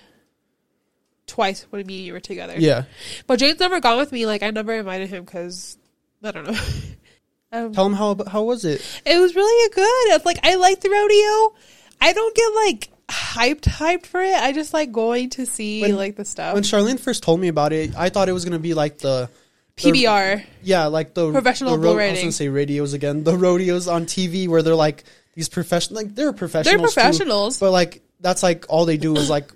[1.28, 2.54] twice when me and you were together.
[2.58, 2.84] Yeah.
[3.26, 4.26] But James never gone with me.
[4.26, 5.78] Like I never invited him because
[6.24, 6.58] I don't know.
[7.52, 8.84] um, Tell him how how was it?
[9.04, 10.14] it was really good.
[10.16, 11.54] It's like I like the rodeo.
[12.00, 14.34] I don't get like hyped hyped for it.
[14.34, 16.54] I just like going to see When- like the stuff.
[16.54, 19.30] When Charlene first told me about it, I thought it was gonna be like the
[19.76, 20.44] PBR.
[20.62, 23.22] yeah, like the Professional the bull I was gonna say radios again.
[23.24, 26.94] The rodeos on TV where they're like these professional, like they're professionals.
[26.94, 27.58] too, professionals.
[27.60, 29.52] but like that's like all they do is like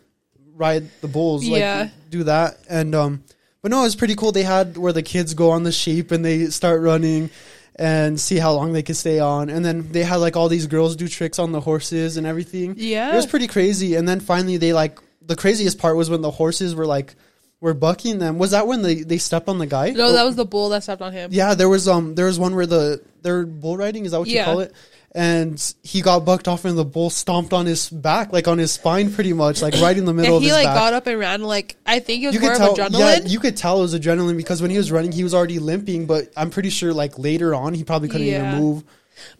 [0.62, 1.46] ride the bulls.
[1.46, 1.88] Like, Yeah.
[2.10, 3.24] do that and um.
[3.62, 4.32] But no, it was pretty cool.
[4.32, 7.30] They had where the kids go on the sheep and they start running
[7.76, 9.50] and see how long they can stay on.
[9.50, 12.74] And then they had like all these girls do tricks on the horses and everything.
[12.76, 13.12] Yeah.
[13.12, 13.94] It was pretty crazy.
[13.94, 17.14] And then finally they like the craziest part was when the horses were like
[17.60, 18.36] were bucking them.
[18.38, 19.90] Was that when they, they stepped on the guy?
[19.90, 21.30] No, that was the bull that stepped on him.
[21.32, 24.28] Yeah, there was um there was one where the they're bull riding, is that what
[24.28, 24.72] you call it?
[25.14, 28.72] And he got bucked off and the bull stomped on his back, like on his
[28.72, 30.74] spine pretty much, like right in the middle And of he like back.
[30.74, 31.42] got up and ran.
[31.42, 32.98] Like I think it was you more could of tell, adrenaline.
[32.98, 35.58] yeah, you could tell it was adrenaline because when he was running, he was already
[35.58, 36.06] limping.
[36.06, 38.48] But I'm pretty sure, like later on, he probably couldn't Yeah.
[38.54, 38.84] even move.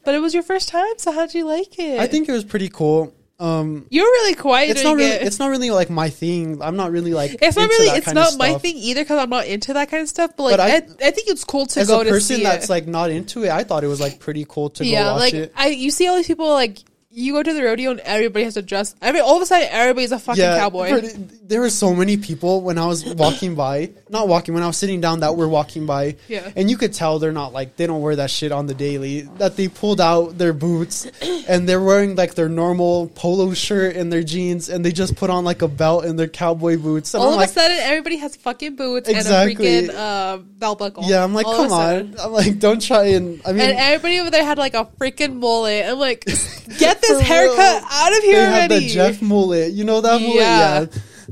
[0.05, 1.99] but it was your first time, so how'd you like it?
[1.99, 3.15] I think it was pretty cool.
[3.43, 4.71] Um, You're really quiet.
[4.71, 5.23] it's not really, it.
[5.23, 6.63] it's not really like my thing.
[6.63, 7.39] I'm not really like.
[7.43, 7.89] It's not really.
[7.89, 10.37] It's not my thing either because I'm not into that kind of stuff.
[10.37, 12.67] But like, But I- I, I, think it's cool to As go a person that's
[12.67, 12.71] it.
[12.71, 15.21] like not into it, I thought it was like pretty cool to go yeah, watch
[15.21, 15.53] like it.
[15.57, 16.79] I, you see all these people like
[17.14, 18.94] you go to the rodeo and everybody has to dress.
[19.03, 20.90] I mean, all of a sudden everybody's a fucking cowboy.
[20.90, 21.09] pretty-
[21.44, 24.79] there were so many people when I was walking by, not walking, when I was
[24.79, 26.16] sitting down that were walking by.
[26.27, 26.51] Yeah.
[26.57, 29.22] And you could tell they're not like, they don't wear that shit on the daily.
[29.37, 31.07] That they pulled out their boots
[31.48, 35.29] and they're wearing like their normal polo shirt and their jeans and they just put
[35.29, 37.12] on like a belt and their cowboy boots.
[37.12, 39.79] And all I'm of like, a sudden everybody has fucking boots Exactly.
[39.79, 41.05] and a freaking uh, belt buckle.
[41.05, 42.14] yeah, I'm like, All come on.
[42.18, 45.35] I'm like, don't try and, I mean, And everybody over there had like a freaking
[45.37, 45.85] mullet.
[45.87, 46.25] I'm like,
[46.79, 47.88] get For this haircut real.
[47.91, 49.73] out of here they here had the Jeff mullet.
[49.73, 50.37] You know that mullet?
[50.37, 50.81] Yeah.
[50.81, 50.87] Yeah.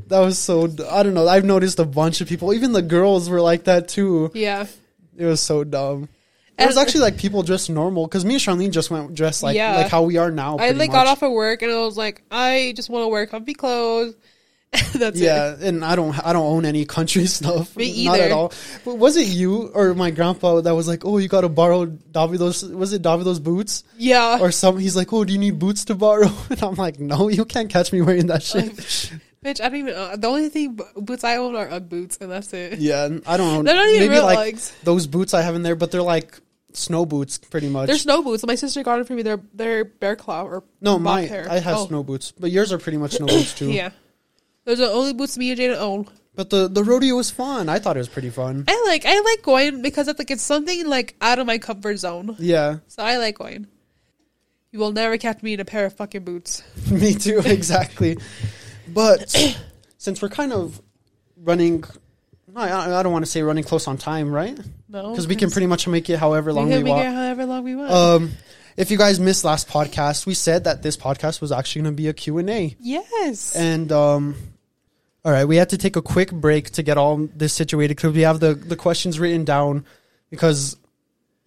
[0.09, 1.27] That was so, I don't know.
[1.29, 4.31] I've noticed a bunch of people, even the girls were like that too.
[4.35, 4.67] yeah.
[5.17, 6.09] It was so dumb.
[6.59, 9.55] It was actually like people dressed normal because me and Charlene just went dressed like
[9.57, 9.77] Yeah.
[9.77, 10.57] like how we are now.
[10.59, 13.27] I like got off of work and I was like, I just want to wear
[13.27, 14.15] comfy clothes.
[14.95, 15.25] That's it.
[15.25, 17.77] Yeah, and I don't I don't own any country stuff.
[17.77, 18.53] Me Not at all.
[18.85, 21.87] But was it you or my grandpa that was like, "Oh, you got to borrow
[21.87, 24.39] Davido's was it Davido's boots?" Yeah.
[24.41, 27.29] Or some he's like, "Oh, do you need boots to borrow?" And I'm like, "No,
[27.29, 28.77] you can't catch me wearing that shit."
[29.45, 29.95] Bitch, I don't even.
[29.95, 32.79] Uh, the only thing boots I own are UGG boots, and that's it.
[32.79, 33.63] yeah, I don't know.
[33.65, 34.73] They're not even Maybe real like Uggs.
[34.85, 36.39] those boots I have in there, but they're like
[36.75, 37.87] snow boots pretty much.
[37.89, 38.45] They're snow boots.
[38.47, 39.23] My sister got them for me.
[39.23, 41.51] They're they're bear claw or no, my bobtail.
[41.51, 43.73] I have Oh, snow boots, but yours are pretty much snow boots too.
[43.73, 43.91] Yeah,
[44.65, 46.07] those are the only boots me and Jada own.
[46.35, 47.69] But the the rodeo was fun.
[47.69, 48.65] I thought it was pretty fun.
[48.69, 51.97] I like I like going because it's like it's something like out of my comfort
[51.99, 52.37] zone.
[52.39, 53.67] Yeah, So I like going.
[54.73, 56.63] You will never catch me in a pair of fucking boots.
[56.91, 57.41] me too.
[57.45, 58.17] Exactly.
[58.87, 59.35] But
[59.99, 60.81] since we're kind of
[61.37, 61.83] running,
[62.55, 64.57] I, I don't want to say running close on time, right?
[64.89, 67.05] No, Because we can pretty much make it however we long can we make it
[67.05, 67.15] want.
[67.17, 67.91] however long we want.
[67.91, 68.31] Um,
[68.77, 71.97] if you guys missed last podcast, we said that this podcast was actually going to
[71.97, 73.57] be a Q and A, yes.
[73.57, 74.37] and um,
[75.25, 78.15] all right, we had to take a quick break to get all this situated because
[78.15, 79.85] we have the the questions written down
[80.31, 80.77] because.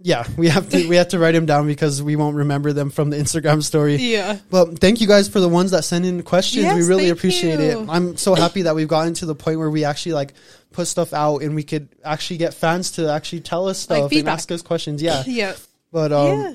[0.05, 2.89] Yeah, we have to we have to write them down because we won't remember them
[2.89, 3.95] from the Instagram story.
[3.95, 4.37] yeah.
[4.49, 6.73] But thank you guys for the ones that send in questions.
[6.73, 7.83] we really appreciate you.
[7.83, 7.89] it.
[7.89, 10.33] I'm so happy that we've gotten to the point where we actually like
[10.73, 14.11] put stuff out and we could actually get fans to actually tell us Like stuff
[14.11, 15.01] and ask us questions.
[15.01, 15.23] Yeah.
[15.25, 15.53] Yeah.
[15.93, 16.53] But um yeah.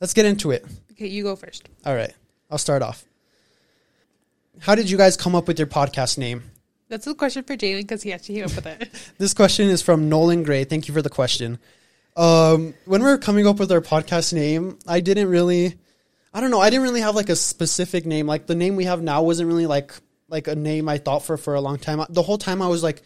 [0.00, 0.64] Let's get into it.
[0.92, 1.68] Okay, you go first.
[1.84, 2.12] All right.
[2.50, 3.04] I'll start off.
[4.60, 6.42] How did you guys come up with your podcast name?
[6.88, 8.88] That's a question for Jalen because he actually came up with it.
[9.18, 10.64] This question is from Nolan Gray.
[10.64, 11.58] Thank you for the question.
[12.16, 15.78] Um, when we were coming up with our podcast name, I didn't really,
[16.34, 18.26] I don't know, I didn't really have like a specific name.
[18.26, 19.92] Like the name we have now wasn't really like
[20.28, 22.04] like a name I thought for for a long time.
[22.08, 23.02] The whole time I was like,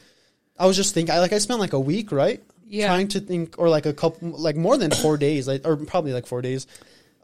[0.59, 2.43] I was just thinking, I like I spent like a week, right?
[2.73, 2.87] Yeah.
[2.87, 6.15] Trying to think, or like a couple, like more than four days, like or probably
[6.15, 6.67] like four days,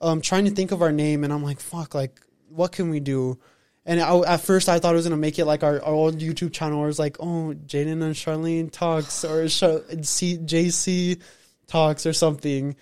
[0.03, 3.01] um, trying to think of our name, and I'm like, fuck, like what can we
[3.01, 3.39] do?
[3.87, 6.19] And I, at first, I thought it was gonna make it like our, our old
[6.19, 11.19] YouTube channel, where it's like, oh, Jaden and Charlene talks, or Char- C- JC
[11.67, 12.77] talks, or something.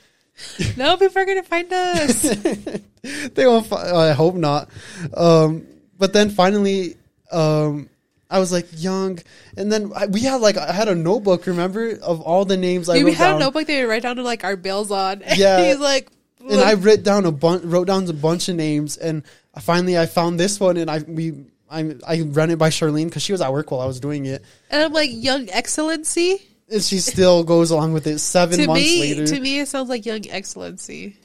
[0.77, 2.23] no, people are gonna find us.
[3.33, 3.67] they won't.
[3.67, 4.69] Fi- I hope not.
[5.17, 6.97] Um, but then finally,
[7.31, 7.89] um,
[8.29, 9.21] I was like young,
[9.57, 11.47] and then I, we had like I had a notebook.
[11.47, 13.37] Remember of all the names I Dude, wrote we had down.
[13.37, 15.23] a notebook that we write down to like our bills on.
[15.37, 15.65] Yeah.
[15.65, 16.09] he's like,
[16.41, 19.23] and I wrote down a bunch, wrote down a bunch of names, and
[19.55, 23.07] I finally I found this one, and I we I I ran it by Charlene
[23.07, 26.43] because she was at work while I was doing it, and I'm like, Young Excellency.
[26.69, 29.27] and she still goes along with it seven To months me, later.
[29.29, 31.17] to me, it sounds like Young Excellency.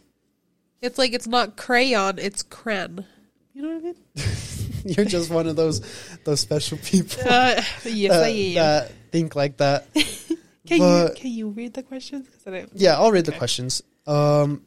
[0.81, 3.05] It's like it's not crayon, it's crayon.
[3.53, 3.95] You know what I mean?
[4.97, 5.81] You're just one of those
[6.23, 8.53] those special people Uh, yes, that, I am.
[8.55, 9.87] that think like that.
[10.65, 12.27] can but- you can you read the questions?
[12.73, 13.81] Yeah, I'll read the questions.
[14.07, 14.63] Um,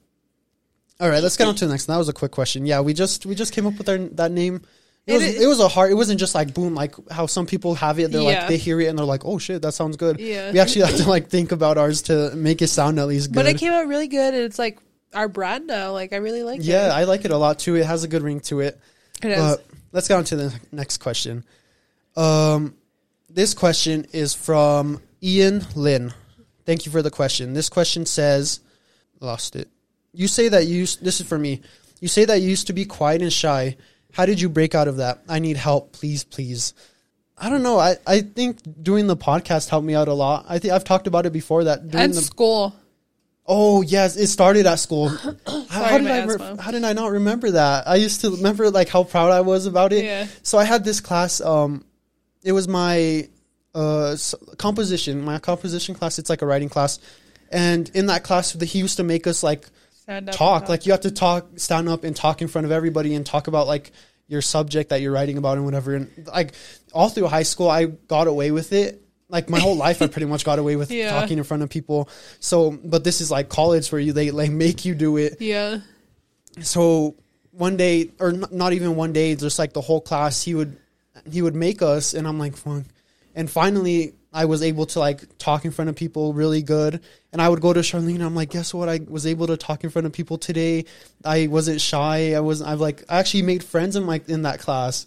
[1.01, 1.88] all right, let's get on to the next.
[1.88, 1.94] One.
[1.94, 2.66] That was a quick question.
[2.66, 4.62] Yeah, we just we just came up with our, that name.
[5.07, 5.90] It It was is- it was a hard.
[5.90, 8.12] It wasn't just like boom, like how some people have it.
[8.12, 8.40] They're Yeah.
[8.40, 10.20] like they hear it and they're like, oh shit, that sounds good.
[10.20, 10.53] Yeah.
[10.53, 13.35] We actually have to like think about ours to make it sound at least good.
[13.35, 14.79] But it came out really good, and it's like
[15.14, 15.92] our brand now.
[15.92, 16.88] Like I really like yeah, it.
[16.88, 17.77] Yeah, I like it a lot too.
[17.77, 18.79] It has a good ring to it.
[19.22, 19.59] It is.
[19.92, 21.44] Let's get on to the next question.
[22.16, 22.74] Um,
[23.31, 26.12] this question is from Ian Lin.
[26.66, 27.53] Thank you for the question.
[27.53, 28.61] This question says,
[29.20, 29.68] lost it.
[30.12, 31.61] You say that you, this is for me.
[32.00, 33.77] You say that you used to be quiet and shy.
[34.12, 35.22] How did you break out of that?
[35.29, 36.74] I need help, please, please.
[37.37, 37.79] I don't know.
[37.79, 40.46] I, I think doing the podcast helped me out a lot.
[40.48, 42.74] I think I've talked about it before that and the school.
[43.47, 45.09] Oh yes, it started at school.
[45.47, 47.87] how, how did I re- how did I not remember that?
[47.87, 50.05] I used to remember like how proud I was about it.
[50.05, 50.27] Yeah.
[50.43, 51.41] So I had this class.
[51.41, 51.85] Um,
[52.43, 53.29] it was my
[53.75, 54.17] uh
[54.57, 56.19] composition, my composition class.
[56.19, 56.99] It's like a writing class,
[57.51, 60.35] and in that class, the, he used to make us like Stand up.
[60.35, 60.63] talk.
[60.63, 63.27] and Like you have to talk, stand up, and talk in front of everybody, and
[63.27, 63.93] talk about like
[64.27, 65.95] your subject that you're writing about and whatever.
[65.95, 66.55] And like
[66.95, 69.03] all through high school, I got away with it.
[69.35, 71.11] Like my whole life, I pretty much got away with Yeah.
[71.11, 72.09] talking in front of people.
[72.40, 75.40] So, but this is like college where you they like make you do it.
[75.40, 75.81] Yeah.
[76.62, 77.16] So
[77.51, 80.77] one day, or n- not even one day, just like the whole class, he would
[81.31, 82.85] he would make us, and I'm like, fuck.
[83.35, 87.01] And finally, I was able to like talk in front of people really good.
[87.33, 88.20] And I would go to Charlene.
[88.20, 88.88] I'm like, guess what?
[88.88, 90.85] I was able to talk in front of people today.
[91.25, 92.35] I wasn't shy.
[92.35, 92.62] I was.
[92.62, 95.07] I've like I actually made friends in like in that class,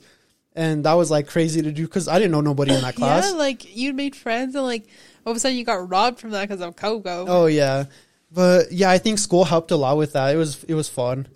[0.57, 3.31] and that was like crazy to do because I didn't know nobody in that class.
[3.31, 4.87] Yeah, like you made friends, and like
[5.25, 7.25] all of a sudden you got robbed from that because of Coco.
[7.27, 7.85] Oh yeah,
[8.31, 10.33] but yeah, I think school helped a lot with that.
[10.33, 11.27] It was it was fun,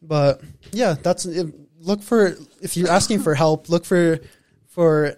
[0.00, 0.40] but
[0.72, 4.18] yeah, that's it, look for if you're asking for help, look for
[4.68, 5.16] for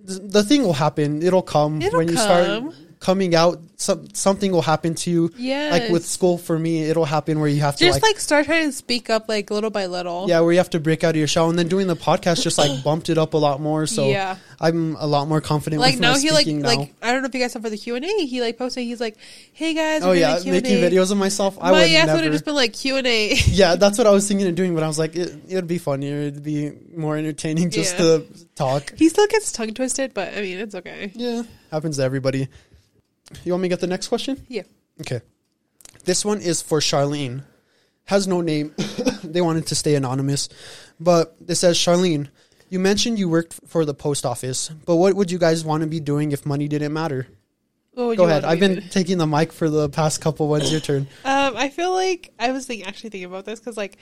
[0.00, 1.22] the, the thing will happen.
[1.22, 2.24] It'll come It'll when you come.
[2.24, 3.60] start coming out.
[3.78, 5.30] Some, something will happen to you.
[5.36, 5.68] Yeah.
[5.70, 8.46] Like with school for me, it'll happen where you have to Just like, like, start
[8.46, 10.26] trying to speak up, like little by little.
[10.28, 11.50] yeah, where you have to break out of your shell.
[11.50, 13.86] And then doing the podcast just like bumped it up a lot more.
[13.86, 14.36] So Yeah.
[14.58, 15.82] I'm a lot more confident.
[15.82, 16.66] Like with now my he like now.
[16.66, 18.08] like I don't know if you guys saw for the Q and A.
[18.24, 18.84] He like posted.
[18.84, 19.18] He's like,
[19.52, 21.58] "Hey guys, oh yeah, Q&A." making videos of myself.
[21.60, 23.34] I My would ass would have just been like Q and A.
[23.48, 25.76] yeah, that's what I was thinking of doing, but I was like, it, it'd be
[25.76, 26.16] funnier.
[26.22, 28.04] It'd be more entertaining just Yeah.
[28.06, 28.94] to talk.
[28.96, 31.12] He still gets tongue twisted, but I mean it's okay.
[31.14, 32.48] Yeah, happens to everybody.
[33.44, 34.44] You want me to get the next question?
[34.48, 34.62] Yeah.
[35.00, 35.20] Okay.
[36.04, 37.42] This one is for Charlene.
[38.04, 38.74] Has no name.
[39.24, 40.48] they wanted to stay anonymous.
[41.00, 42.28] But it says, Charlene,
[42.68, 45.86] you mentioned you worked for the post office, but what would you guys want to
[45.88, 47.26] be doing if money didn't matter?
[47.94, 48.44] What Go ahead.
[48.44, 50.70] I've been taking the mic for the past couple ones.
[50.70, 51.08] Your turn.
[51.24, 53.98] Um, I feel like I was think, actually thinking about this because like,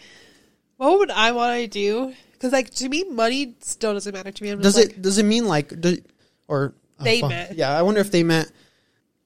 [0.79, 2.15] what would I want to do?
[2.33, 4.51] Because like to me, money still doesn't matter to me.
[4.51, 5.99] I'm Does it does it mean like do,
[6.49, 7.31] or uh, They fuck.
[7.31, 7.57] meant.
[7.57, 8.51] Yeah, I wonder if they meant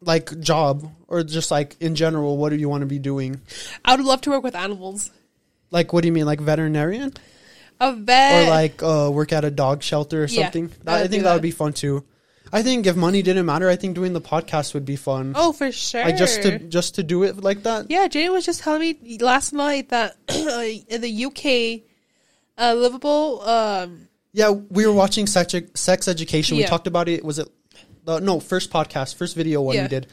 [0.01, 2.37] like job or just like in general.
[2.37, 3.41] What do you want to be doing?
[3.85, 5.11] I would love to work with animals.
[5.71, 7.13] Like, what do you mean, like veterinarian
[7.81, 10.67] A vet or like uh, work at a dog shelter or something?
[10.67, 11.35] I That, I would think that that.
[11.35, 12.05] would be fun too.
[12.51, 15.35] I think if money didn't matter, I think doing the podcast would be fun.
[15.37, 16.03] Oh, for sure.
[16.03, 17.91] Like just to just to do it like that.
[17.91, 20.17] Yeah, Jane was just telling me last night that
[20.89, 21.83] in the UK,
[22.57, 23.43] uh, livable.
[23.43, 26.57] Um, Yeah, we were watching sex, sex education.
[26.57, 27.23] We talked about it.
[27.23, 27.49] Was it
[28.09, 29.83] the no first podcast, first video one Yeah.
[29.83, 30.07] we did?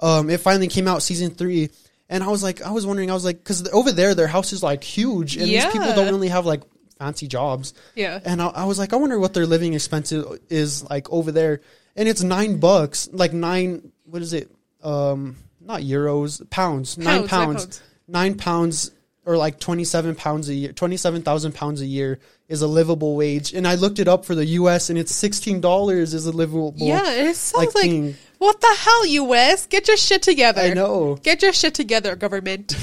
[0.00, 1.70] Um, it finally came out season three,
[2.08, 4.52] and I was like, I was wondering, I was like, because over there, their house
[4.52, 5.96] is like huge, and these people Yeah.
[5.96, 6.62] don't really have like
[6.98, 7.74] fancy jobs.
[7.96, 10.12] yeah, And I, I was like, I wonder what their living expense
[10.48, 11.60] is like over there,
[11.96, 13.90] and it's nine bucks, like nine.
[14.04, 14.50] What is it?
[14.82, 17.82] Um, not euros, pounds, nine Pounds, nine pounds, pounds.
[18.08, 18.90] nine pounds,
[19.30, 22.66] or like twenty seven pounds a year, twenty seven thousand pounds a year is a
[22.66, 23.54] livable wage.
[23.54, 24.90] And I looked it up for the U.S.
[24.90, 26.74] and it's sixteen dollars is a livable.
[26.76, 27.08] yeah.
[27.12, 28.14] It sounds like, like.
[28.40, 29.66] What the hell, US?
[29.66, 30.62] Get your shit together.
[30.62, 32.74] I know, Get your shit together, government.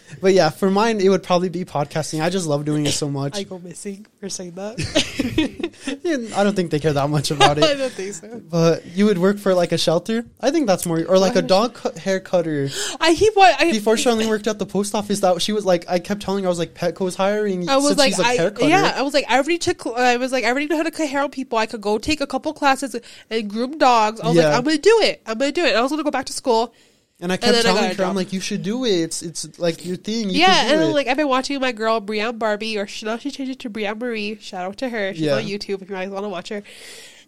[0.22, 2.22] but yeah, for mine it would probably be podcasting.
[2.22, 3.36] I just love doing it so much.
[3.36, 4.78] I go missing for saying that.
[6.04, 7.64] And I don't think they care that much about it.
[7.64, 8.40] I don't think so.
[8.50, 10.24] But you would work for like a shelter.
[10.40, 12.68] I think that's more, or like a dog cut, hair cutter.
[13.00, 15.88] I keep what I before Charlene worked at the post office, that she was like,
[15.88, 17.68] I kept telling her, I was like, Petco's hiring.
[17.68, 19.86] I was since like, she's a I, hair yeah, I was like, I already took,
[19.86, 21.56] I was like, I already know how to cut hair on people.
[21.58, 22.94] I could go take a couple classes
[23.30, 24.20] and groom dogs.
[24.20, 24.48] I was Yeah.
[24.48, 25.22] like, I'm gonna do it.
[25.26, 25.74] I'm gonna do it.
[25.76, 26.72] I was gonna go back to school
[27.20, 28.04] And I kept I telling her.
[28.04, 29.00] I'm like, you should do it.
[29.02, 30.30] It's it's like your thing.
[30.30, 30.86] You yeah, and it.
[30.86, 33.70] like I've been watching my girl Brianne Barbie, or she, now she changed it to
[33.70, 34.36] Brianne Marie.
[34.40, 35.12] Shout out to her.
[35.12, 35.36] She's Yeah.
[35.36, 36.62] on YouTube if you guys want to watch her.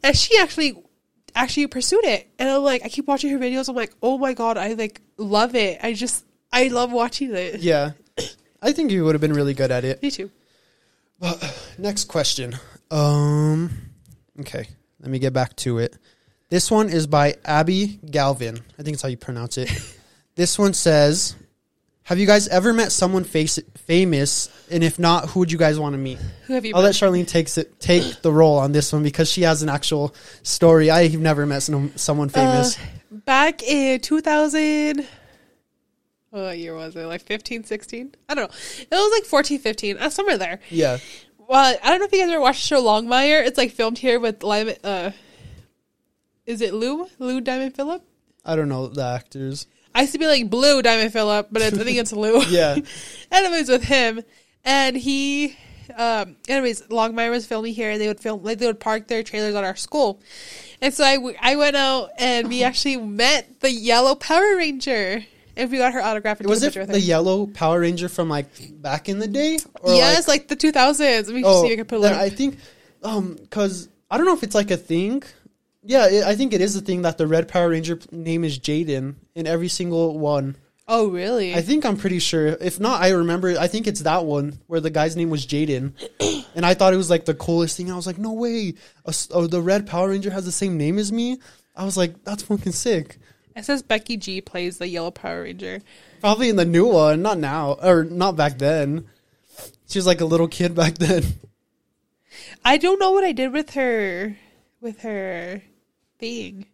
[0.03, 0.75] And she actually
[1.35, 3.69] actually pursued it, and I'm like, I keep watching her videos.
[3.69, 5.79] I'm like, oh my god, I like love it.
[5.83, 7.61] I just I love watching it.
[7.61, 7.93] yeah,
[8.63, 10.03] I think you would have been really good at it.
[10.03, 10.31] Me too.
[11.21, 11.39] Well,
[11.79, 12.57] Next question.
[12.91, 13.71] Um,
[14.41, 14.69] okay,
[15.01, 15.97] let me get back to it.
[16.53, 18.61] This one is by Abby Galvin.
[18.79, 19.71] I think it's how you pronounce it.
[20.35, 21.35] this one says,
[22.03, 24.51] "Have you guys ever met someone face- famous?
[24.71, 26.75] And if not, who would you guys want to meet?" Who have you?
[26.75, 26.89] I'll met?
[26.89, 30.15] let Charlene takes it take the role on this one because she has an actual
[30.43, 30.91] story.
[30.91, 32.79] I've never met some, someone famous.
[32.79, 32.83] Uh,
[33.25, 35.09] back in 2000
[36.29, 39.99] what year was it like 15 16 i don't know it was like 14 15
[39.99, 40.97] uh, somewhere there yeah,
[41.37, 43.99] well i don't know if you guys ever watched the show longmire it's like filmed
[43.99, 45.11] here with Lyman, uh
[46.53, 48.03] is it lou lou diamond phillip
[48.45, 49.67] I don't know the actors.
[49.95, 52.77] i used to be like blue diamond phillip but it's, i think it's lou Yeah,
[53.33, 54.23] anyways with him
[54.65, 55.57] and he
[55.97, 59.23] um anyways longmire was filming here and they would film like they would park their
[59.23, 60.21] trailers at our school
[60.81, 65.25] and so I, I went out and we actually met the yellow power ranger
[65.57, 68.47] and we got her autograph and was it the yellow Power Ranger from like
[68.81, 69.59] back in the day?
[69.81, 72.03] Or yes like, like, the 2000s let me oh, see if i can put.
[72.05, 72.59] I think,
[73.03, 75.23] um, because I don't know if it's like a thing.
[75.85, 78.59] Yeah, it, I think it is the thing that the Red Power Ranger name is
[78.59, 80.57] Jaden in every single one.
[80.89, 82.47] oh really I think I'm pretty sure.
[82.47, 83.57] If not, I remember.
[83.59, 85.93] I think it's that one where the guy's name was Jaden,
[86.55, 87.91] and I thought it was like the coolest thing.
[87.91, 90.99] I was like, no way, a oh, the Red Power Ranger has the same name
[90.99, 91.39] as me.
[91.75, 93.19] I was like, that's fucking sick.
[93.57, 95.81] it says becky g plays the yellow power ranger
[96.21, 99.07] Probably in the new one, not now or not back then.
[99.89, 101.25] She was like a little kid back then.
[102.65, 104.37] i don't know what i did with her
[104.81, 105.63] with her
[106.23, 106.67] thing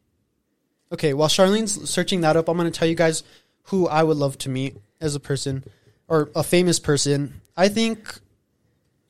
[0.91, 3.23] Okay, while Charlene's searching that up, I'm going to tell you guys
[3.65, 5.65] who I would love to meet as a person
[6.09, 7.43] or a famous person.
[7.57, 8.19] I think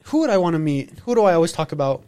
[0.06, 0.90] who would I want to meet?
[1.04, 2.02] Who do I always talk about?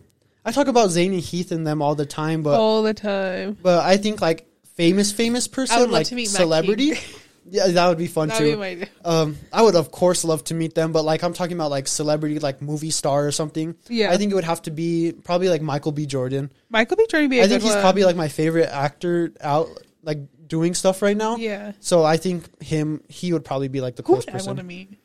[0.45, 3.59] I talk about Zane and Heath and them all the time, but all the time
[3.63, 6.95] but I think like famous famous person I would love like to meet Matt celebrity.
[7.49, 8.85] Yeah, that would be fun That'd too.
[8.85, 11.71] be Um, I would of course love to meet them, but like I'm talking about
[11.71, 13.75] like celebrity, like movie star or something.
[13.89, 14.11] Yeah.
[14.13, 16.07] I think it would have to be probably like Michael B.
[16.07, 16.53] Jordan.
[16.69, 17.81] michael b jordan would be a I think he's one.
[17.81, 19.69] probably like my favorite actor out,
[20.03, 21.37] like doing stuff right now.
[21.37, 24.37] yeah So I think him, he would probably be like the who close would i
[24.37, 24.67] want to person.
[24.67, 24.99] meet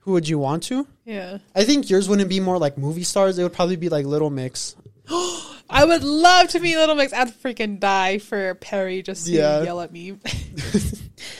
[0.00, 0.86] Who would you want to?
[1.04, 3.38] yeah I think yours wouldn't be more like movie stars.
[3.38, 4.74] It would probably be like Little Mix.
[5.70, 7.12] I would love to meet Little Mix.
[7.12, 9.62] I'd freaking die for Perrie just to Yeah.
[9.62, 10.18] yell at me.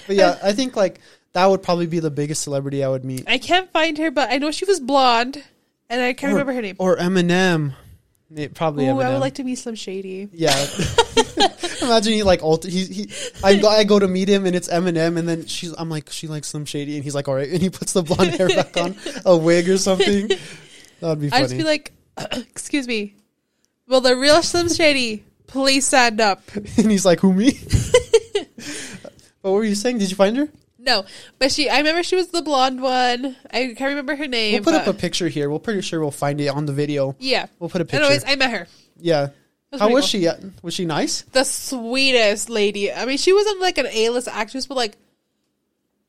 [0.07, 1.01] But yeah, I think like
[1.33, 3.25] that would probably be the biggest celebrity I would meet.
[3.27, 5.43] I can't find her, but I know she was blonde,
[5.91, 6.77] and I can't Or- remember her name.
[6.79, 7.75] Or Eminem.
[8.35, 9.05] It Probably Ooh, Eminem.
[9.05, 10.29] I would like to meet Slim Shady.
[10.33, 10.51] Yeah.
[11.83, 12.69] Imagine he like alter.
[12.69, 13.11] He, he
[13.45, 16.11] I go I go to meet him and it's Eminem and then she's I'm like
[16.11, 18.49] she likes Slim Shady and he's like all right and he puts the blonde hair
[18.49, 20.31] back on a wig or something.
[21.01, 21.43] That would be funny.
[21.45, 21.93] I'd just be like,
[22.33, 23.15] "Excuse me,
[23.89, 27.53] will the real Slim Shady please stand up?" and he's like who me?
[29.43, 29.99] what were you saying?
[29.99, 30.49] Did you find her?
[30.79, 31.05] No,
[31.39, 31.69] but she.
[31.69, 33.37] I remember she was the blonde one.
[33.51, 34.53] I can't remember her name.
[34.55, 35.51] We'll put up a picture here.
[35.51, 37.17] We're pretty sure we'll find it on the video.
[37.19, 37.47] yeah.
[37.59, 38.05] We'll put a picture.
[38.05, 38.69] Anyways, I met her.
[38.99, 39.29] yeah.
[39.73, 40.09] That's How was cool.
[40.09, 40.29] she?
[40.29, 41.23] Uh, Was she nice?
[41.23, 42.93] The sweetest lady.
[42.93, 44.97] I mean, she wasn't like an A-list actress, but like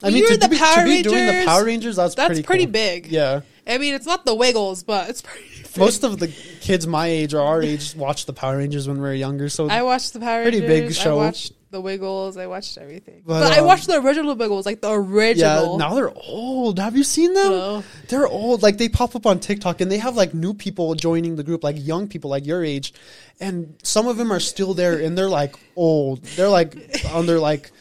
[0.03, 2.27] I mean, to, the be, Power to be doing the Rangers, Power Rangers, that's, that's
[2.27, 2.71] pretty pretty, cool.
[2.73, 3.07] big.
[3.07, 3.41] Yeah.
[3.65, 5.56] I mean, it's not the Wiggles, but it's pretty.
[5.85, 9.03] Most of the kids my age or our age watched the Power Rangers when we
[9.03, 9.49] were younger.
[9.49, 10.97] So I watched the Power Pretty Rangers.
[10.97, 11.19] big show.
[11.19, 12.37] I watched the Wiggles.
[12.37, 13.23] I watched everything.
[13.25, 15.71] But, But, I um, watched the original Wiggles, like the original.
[15.73, 16.79] yeah, now they're old.
[16.79, 17.51] Have you seen them?
[17.51, 17.83] No.
[18.07, 18.63] They're old.
[18.63, 21.63] Like they pop up on TikTok and they have like new people joining the group,
[21.63, 22.93] like young people like your age.
[23.39, 26.23] And some of them are still there and they're like old.
[26.23, 26.75] They're like
[27.13, 27.71] on their like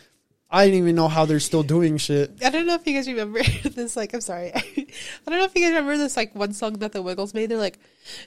[0.49, 2.31] I didn't even know how they're still doing shit.
[2.45, 3.97] I don't know if you guys remember this.
[3.97, 4.53] Like, I'm sorry.
[4.55, 4.87] I
[5.27, 6.17] don't know if you guys remember this.
[6.17, 7.51] Like one song that the Wiggles made.
[7.51, 7.79] They're like,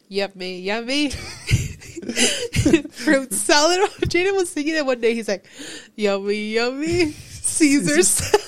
[0.10, 1.10] "Yummy, yummy."
[2.92, 3.90] Fruit salad.
[4.02, 5.14] Jaden was singing it one day.
[5.16, 5.46] He's like,
[5.96, 8.42] "Yummy, yummy." Caesar salad.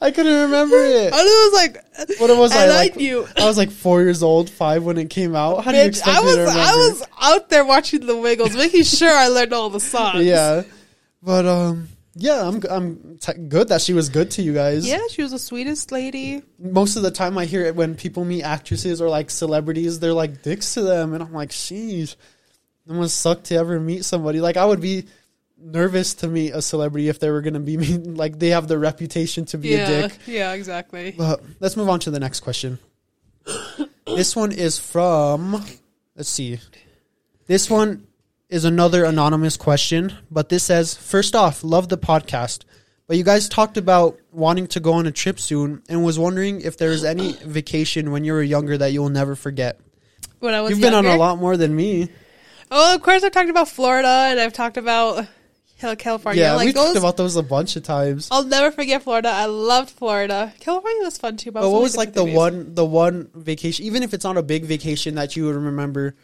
[0.00, 1.12] I couldn't remember it.
[1.12, 2.96] And it was like, What it was I I like?
[2.96, 3.26] knew.
[3.38, 5.64] I was like four years old, five when it came out.
[5.64, 6.60] How do you expect I me to remember?
[6.60, 10.24] I was out there watching the Wiggles, making sure I learned all the songs.
[10.24, 10.62] yeah,
[11.24, 14.86] but um, yeah, I'm I'm t- good that she was good to you guys.
[14.86, 16.42] yeah, she was the sweetest lady.
[16.58, 20.12] Most of the time, I hear it when people meet actresses or like celebrities, they're
[20.12, 22.14] like dicks to them, and I'm like, sheesh,
[22.86, 24.40] it must suck to ever meet somebody.
[24.40, 25.06] Like I would be
[25.58, 28.14] nervous to meet a celebrity if they were gonna be mean.
[28.14, 30.18] Like they have the reputation to be yeah, a dick.
[30.26, 31.14] yeah, exactly.
[31.16, 32.78] But let's move on to the next question.
[34.06, 35.64] this one is from.
[36.14, 36.60] Let's see.
[37.46, 38.06] This one
[38.48, 42.64] is another anonymous question, but this says, first off, love the podcast.
[43.06, 46.62] But you guys talked about wanting to go on a trip soon and was wondering
[46.62, 49.78] if there was any vacation when you were younger that you will never forget.
[50.38, 52.08] When I was You've been on a lot more than me.
[52.70, 55.26] Oh, of course, I've talked about Florida and I've talked about
[55.98, 56.42] California.
[56.42, 58.28] yeah, like we those, talked about those a bunch of times.
[58.30, 59.28] I'll never forget Florida.
[59.28, 60.52] I loved Florida.
[60.60, 61.52] California was fun too.
[61.52, 64.24] But, But it what was like the 15 one the one vacation, even if it's
[64.24, 66.16] not a big vacation that you would remember?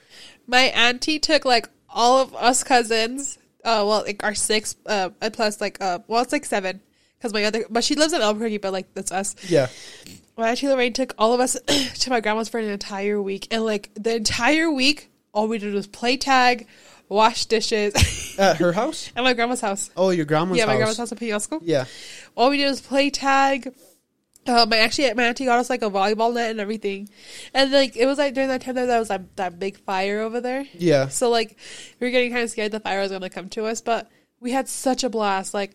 [0.46, 3.38] My auntie took like all of us cousins.
[3.62, 6.80] Uh, well, like our six, uh, plus like uh, well, it's like seven
[7.18, 9.36] because my other, but she lives in Albuquerque, but like that's us.
[9.48, 9.68] Yeah.
[10.38, 11.58] My auntie Lorraine took all of us
[12.00, 15.74] to my grandma's for an entire week, and like the entire week, all we did
[15.74, 16.66] was play tag,
[17.10, 17.92] wash dishes
[18.38, 19.12] At her house?
[19.14, 19.90] at my grandma's house.
[19.94, 20.58] Oh, your grandma's house.
[20.58, 20.68] yeah, house.
[20.72, 21.60] my grandma's house in Penasco.
[21.62, 21.84] Yeah.
[22.34, 23.74] all we did was play tag.
[24.46, 27.08] Um, actually my auntie got us like a volleyball net and everything,
[27.52, 30.20] and like it was like during that time there that was like that big fire
[30.20, 30.66] over there.
[30.72, 31.08] Yeah.
[31.08, 31.56] So like
[32.00, 34.10] we were getting kind of scared the fire was gonna come to us, but
[34.40, 35.52] we had such a blast.
[35.52, 35.74] Like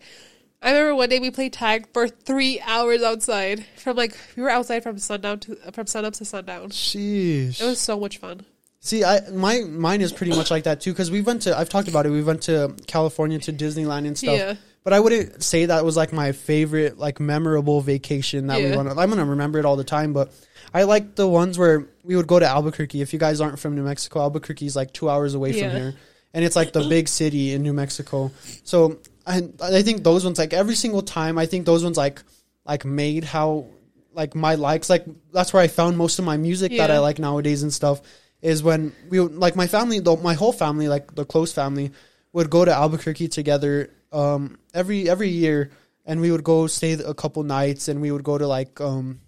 [0.62, 4.50] I remember one day we played tag for three hours outside from like we were
[4.50, 6.70] outside from sundown to from sunup to sundown.
[6.70, 7.62] Sheesh.
[7.62, 8.46] It was so much fun.
[8.80, 11.70] See, I my mine is pretty much like that too because we went to I've
[11.70, 12.10] talked about it.
[12.10, 14.38] We went to California to Disneyland and stuff.
[14.38, 14.56] Yeah.
[14.86, 18.88] But I wouldn't say that was like my favorite like memorable vacation that we went.
[18.88, 18.98] on.
[18.98, 20.32] I'm gonna remember it all the time, but
[20.74, 23.02] I like the ones where we would go to Albuquerque.
[23.02, 25.70] If you guys aren't from New Mexico, Albuquerque is like two hours away Yeah.
[25.72, 25.96] from here,
[26.34, 28.32] and it's like the big city in New Mexico.
[28.64, 32.22] So I I think those ones like every single time I think those ones like
[32.64, 33.66] like made how
[34.14, 37.18] like my likes like that's where I found most of my music that I like
[37.20, 38.02] nowadays and stuff
[38.42, 41.92] is when we like my family though my whole family like the close family
[42.34, 45.72] would go to Albuquerque together um every every year
[46.06, 49.20] and we would go stay a couple nights and we would go to like um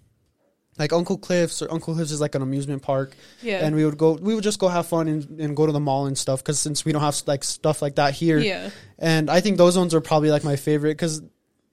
[0.78, 3.12] like Uncle Cliff's or Uncle Cliff's is like an amusement park
[3.42, 3.64] Yeah.
[3.66, 5.80] and we would go we would just go have fun and, and go to the
[5.80, 8.70] mall and stuff because since we don't have like stuff like that here yeah.
[8.98, 11.20] and I think those ones are probably like my favorite because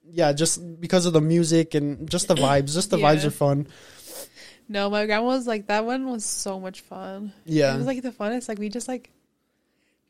[0.10, 3.68] yeah just because of the music and just the vibes just the vibes are fun
[4.68, 7.32] No, my grandma was like that one was so much fun.
[7.46, 8.50] yeah It was like the funnest.
[8.50, 9.12] Like we just like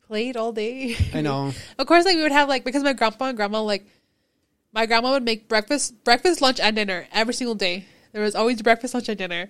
[0.07, 0.95] played all day.
[1.13, 3.85] I know Of course, like we would have like because my grandpa and grandma like
[4.73, 7.85] my grandma would make breakfast, breakfast, lunch, and dinner every single day.
[8.11, 9.49] There was always breakfast, lunch, and dinner.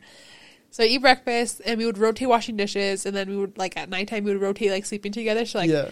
[0.71, 3.77] So I eat breakfast, and we would rotate washing dishes, and then we would like
[3.77, 5.45] at nighttime we would rotate like sleeping together.
[5.45, 5.89] So like yeah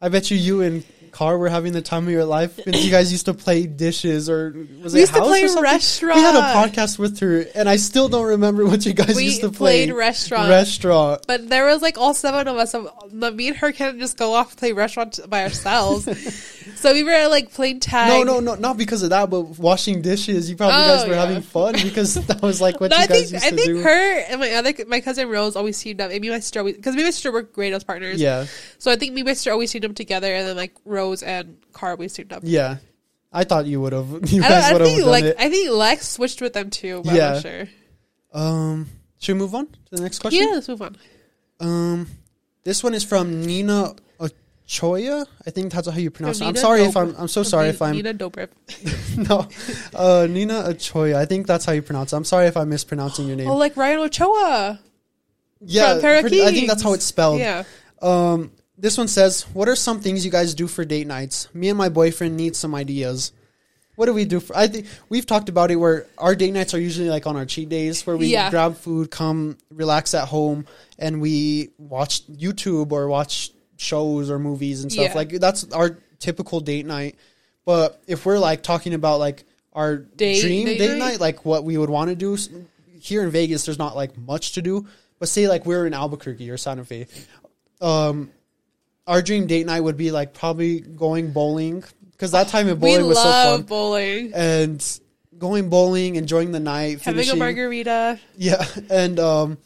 [0.00, 0.84] I bet you you and
[1.14, 4.28] Car were having the time of your life because you guys used to play dishes
[4.28, 4.50] or
[4.82, 5.62] was We it used to play or something?
[5.62, 6.16] restaurant.
[6.16, 9.24] We had a podcast with her and I still don't remember what you guys we
[9.26, 9.86] used to play.
[9.86, 10.48] played restaurant.
[10.48, 11.24] Restaurant.
[11.28, 12.72] but there was like all seven of us.
[12.72, 16.04] So me and her can't just go off and play restaurant by ourselves.
[16.76, 18.08] so we were like playing tag.
[18.08, 20.50] No, no, no, not because of that, but washing dishes.
[20.50, 21.20] You probably guys Oh, were yeah.
[21.26, 23.56] having fun because that was like what No, you I guys think used I to
[23.56, 23.82] think do.
[23.82, 26.10] her and my other my cousin Rose always teamed up.
[26.10, 28.20] And me and my sister because me and my sister were great as partners.
[28.20, 28.46] yeah,
[28.78, 31.03] So I think me and my sister always teamed up together, and then like Rose
[31.12, 32.42] and Car always teamed up.
[32.44, 32.76] yeah.
[33.36, 34.08] I thought you would have.
[34.32, 35.36] You I, guys would have done like it.
[35.40, 37.26] I think Lex switched with them too, but Yeah.
[37.26, 37.68] I'm not sure.
[38.32, 38.88] Um,
[39.18, 40.46] should we move on to the next question?
[40.46, 40.96] Yeah, let's move on.
[41.58, 42.08] Um,
[42.62, 45.26] this one is from Nina Ochoya.
[45.46, 46.44] I think that's how you pronounce it.
[46.44, 47.14] I'm Nina sorry if I'm.
[47.18, 47.92] I'm so sorry Ni- if I'm.
[47.96, 48.48] Nina Dobrev.
[49.28, 49.48] no,
[49.98, 51.16] uh, Nina Ochoya.
[51.16, 52.16] I think that's how you pronounce it.
[52.16, 53.48] I'm sorry if I'm mispronouncing your name.
[53.48, 54.80] Oh, like Ryan Ochoa.
[55.60, 57.40] yeah, I think that's how it's spelled.
[57.40, 57.64] Yeah.
[58.00, 58.52] Um,
[58.84, 61.48] this one says, "What are some things you guys do for date nights?
[61.54, 63.32] Me and my boyfriend need some ideas.
[63.96, 64.54] What do we do for?
[64.56, 67.46] I think we've talked about it where our date nights are usually like on our
[67.46, 68.50] cheat days where we Yeah.
[68.50, 70.66] grab food, come relax at home,
[70.98, 75.06] and we watch YouTube or watch shows or movies and stuff.
[75.10, 75.14] Yeah.
[75.14, 77.14] Like that's our typical date night.
[77.64, 80.98] But if we're like talking about like our Date- dream date date, night?
[80.98, 82.48] night, like what we would want to do s-
[83.00, 84.86] here in Vegas, there's not like much to do.
[85.18, 87.06] But say like we're in Albuquerque or Santa Fe,
[87.80, 88.30] um,
[89.06, 92.90] our dream date night would be like probably going bowling because that time of We
[92.92, 93.34] bowling was so funny.
[93.34, 94.32] I love fun bowling.
[94.34, 95.00] and
[95.38, 99.58] going bowling, enjoying the night, Having finishing, a margarita, yeah, and um,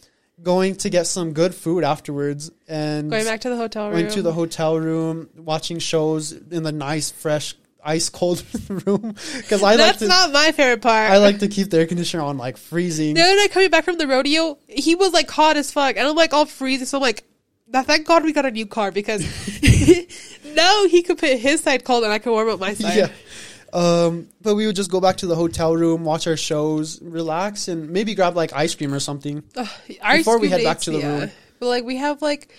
[0.42, 4.00] going to get some good food afterwards, and going back to the hotel room.
[4.00, 9.62] going to the hotel room, watching shows in the nice, fresh, ice cold room because
[9.62, 10.08] I like That's to.
[10.08, 11.10] not my favorite part.
[11.12, 13.14] I like to keep the air conditioner on like freezing.
[13.14, 16.08] The other night coming back from the rodeo, he was like hot as fuck, and
[16.08, 16.86] I'm like all freezing.
[16.86, 17.24] So I'm like,
[17.72, 19.20] now thank God we got a new car because
[20.54, 22.96] now he could put his side cold and I could warm up my side.
[22.96, 23.08] Yeah.
[23.72, 27.68] Um, but we would just go back to the hotel room, watch our shows, relax,
[27.68, 29.42] and maybe grab like ice cream or something.
[30.02, 31.18] Ice Before we head back to the yeah.
[31.20, 31.30] room.
[31.60, 32.52] But like we have like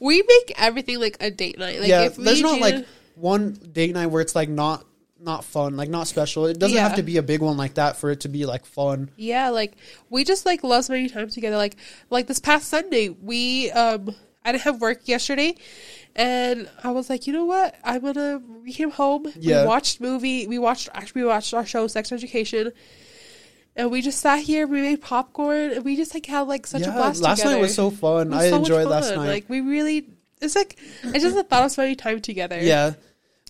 [0.00, 1.80] we make everything like a date night.
[1.80, 2.86] Like yeah, there's not like
[3.16, 4.84] one date night where it's like not
[5.20, 6.46] not fun, like not special.
[6.46, 6.82] It doesn't Yeah.
[6.88, 9.10] have to be a big one like that for it to be like fun.
[9.16, 9.72] Yeah, like
[10.08, 11.56] we just like love spending time together.
[11.56, 11.76] Like
[12.08, 14.14] like this past Sunday, we um
[14.46, 15.56] I didn't have work yesterday,
[16.14, 17.74] and I was like, you know what?
[17.84, 18.40] I'm gonna.
[18.62, 19.26] We came home.
[19.38, 19.62] Yeah.
[19.62, 20.46] We watched movie.
[20.46, 22.72] We watched actually we watched our show Sex Education,
[23.74, 24.66] and we just sat here.
[24.66, 27.20] We made popcorn, and we just like had like such a blast.
[27.20, 27.56] last together.
[27.56, 28.30] night was so fun.
[28.30, 29.28] Was I so enjoyed last night.
[29.28, 30.08] Like we really.
[30.40, 32.60] It's like I just the thought of spending time together.
[32.60, 32.94] yeah.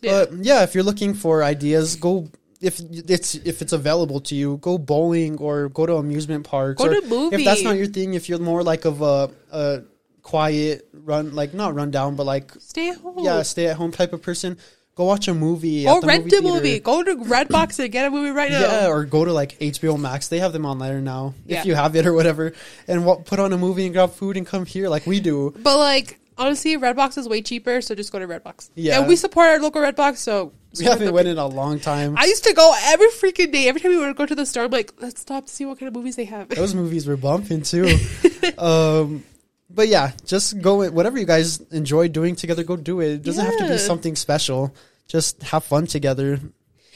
[0.02, 0.24] Yeah.
[0.24, 2.28] But yeah, if you're looking for ideas, go
[2.60, 6.82] if it's if it's available to you, go bowling or go to amusement parks.
[6.82, 7.36] Go or to movie.
[7.36, 9.82] If that's not your thing, if you're more like of a, a
[10.26, 13.14] quiet run, like not run down, but like Stay at home.
[13.20, 14.58] yeah, stay at home type of person,
[14.96, 15.86] go watch a movie.
[15.86, 16.78] Or at the rent movie a movie.
[16.80, 18.60] Go to Redbox and get a movie right now.
[18.60, 20.26] Yeah, or go to like HBO Max.
[20.26, 21.60] They have them on there now Yeah.
[21.60, 22.52] if you have it or whatever.
[22.88, 25.54] And what, put on a movie and grab food and come here like we do.
[25.62, 28.70] But like honestly, Redbox is way cheaper, so just go to Redbox.
[28.74, 28.98] Yeah.
[28.98, 32.16] and we support our local Redbox, so We haven't went in a long time.
[32.18, 33.68] I used to go every freaking day.
[33.68, 35.78] Every time we would go to the store, I'm like, let's stop to see what
[35.78, 36.48] kind of movies they have.
[36.48, 37.96] Those movies were bumping too.
[38.58, 39.24] um,
[39.68, 42.64] but yeah, just go whatever you guys enjoy doing together.
[42.64, 43.12] Go do it.
[43.12, 44.74] It doesn't have to be something special.
[45.08, 46.40] Just have fun together.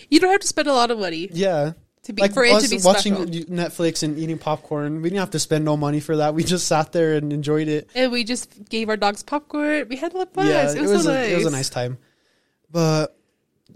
[0.09, 1.73] You don't have to spend a lot of money Yeah.
[2.05, 3.45] to be for it to be watching special.
[3.55, 5.03] Netflix and eating popcorn.
[5.03, 6.35] We didn't have to spend no money for that.
[6.35, 7.89] We just sat there and enjoyed it.
[7.95, 9.87] And we just gave our dogs popcorn.
[9.89, 10.47] We had a lot of fun.
[10.49, 11.31] Yeah, it was, so a, nice.
[11.31, 11.99] it was a nice time.
[12.71, 13.17] But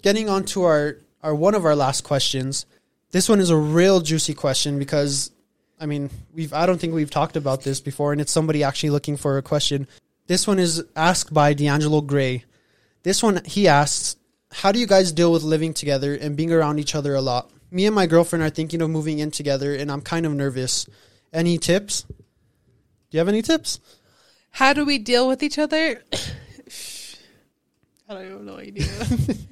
[0.02, 2.66] getting on to our, our one of our last questions.
[3.10, 5.30] This one is a real juicy question because
[5.80, 8.90] I mean, we've I don't think we've talked about this before and it's somebody actually
[8.90, 9.86] looking for a question.
[10.26, 12.44] This one is asked by D'Angelo Gray.
[13.02, 14.16] This one he asks,
[14.52, 17.50] "How do you guys deal with living together and being around each other a lot?
[17.70, 20.86] Me and my girlfriend are thinking of moving in together and I'm kind of nervous.
[21.32, 22.02] Any tips?
[22.02, 22.14] Do
[23.10, 23.80] you have any tips?"
[24.50, 26.04] How do we deal with each other?
[28.08, 28.86] I don't have no idea.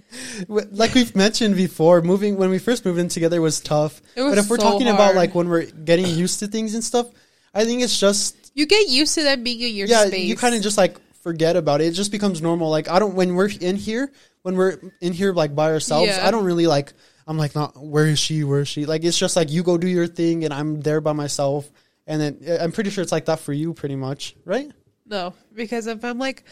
[0.48, 4.02] Like we've mentioned before, moving when we first moved in together was tough.
[4.14, 6.74] It was but if we're so talking about like when we're getting used to things
[6.74, 7.08] and stuff,
[7.54, 10.28] I think it's just you get used to them being in your yeah, space.
[10.28, 11.86] you kind of just like forget about it.
[11.86, 12.70] It just becomes normal.
[12.70, 16.26] Like I don't when we're in here, when we're in here like by ourselves, Yeah.
[16.26, 16.92] I don't really like.
[17.26, 18.44] I'm like not where is she?
[18.44, 18.84] Where is she?
[18.84, 21.70] Like it's just like you go do your thing and I'm there by myself.
[22.06, 24.70] And then uh, I'm pretty sure it's like that for you, pretty much, right?
[25.06, 26.44] no, because if I'm like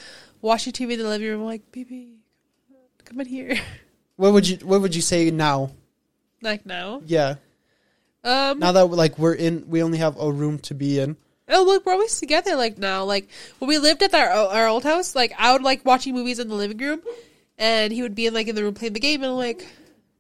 [0.43, 2.15] watching TV in the living room, like, baby,
[3.05, 3.59] come in here.
[4.17, 5.71] What would you What would you say now?
[6.43, 7.01] like now.
[7.07, 7.37] Yeah,
[8.23, 11.17] Um, now that like we're in, we only have a room to be in.
[11.49, 12.55] Oh look, we're always together.
[12.55, 15.87] Like now, like when we lived at our our old house, like I would like
[15.87, 17.01] watching movies in the living room,
[17.57, 19.67] and he would be in like in the room playing the game, and I'm like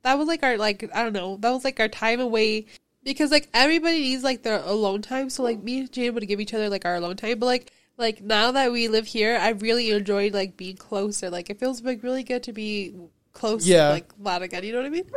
[0.02, 2.64] that was like our like I don't know, that was like our time away
[3.04, 5.28] because like everybody needs like their alone time.
[5.28, 7.70] So like me and Jane would give each other like our alone time, but like
[8.00, 11.30] like now that we live here, I really enjoyed like being closer.
[11.30, 12.94] Like it feels like really good to be
[13.32, 13.66] close.
[13.66, 13.90] Yeah.
[13.90, 14.64] like that again.
[14.64, 15.10] You know what I mean?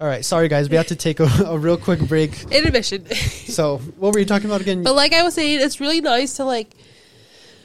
[0.00, 2.30] All right, sorry guys, we have to take a, a real quick break.
[2.52, 3.06] Intermission.
[3.48, 4.82] So, what were you talking about again?
[4.84, 6.74] But like I was saying, it's really nice to like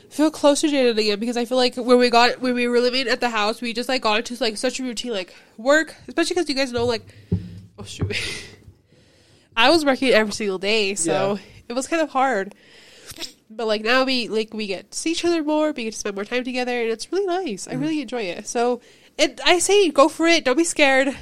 [0.09, 2.79] feel closer to Jaden again because I feel like when we got when we were
[2.79, 5.93] living at the house, we just like got into like such a routine, like work,
[6.07, 7.03] especially because you guys know like
[7.77, 8.15] oh shoot,
[9.57, 11.41] I was working every single day, so Yeah.
[11.69, 12.55] it was kind of hard.
[13.55, 15.99] But like now we like we get to see each other more, we get to
[15.99, 17.67] spend more time together, and it's really nice.
[17.67, 17.71] Mm.
[17.71, 18.47] I really enjoy it.
[18.47, 18.81] So
[19.17, 20.43] it, I say go for it.
[20.45, 21.15] Don't be scared.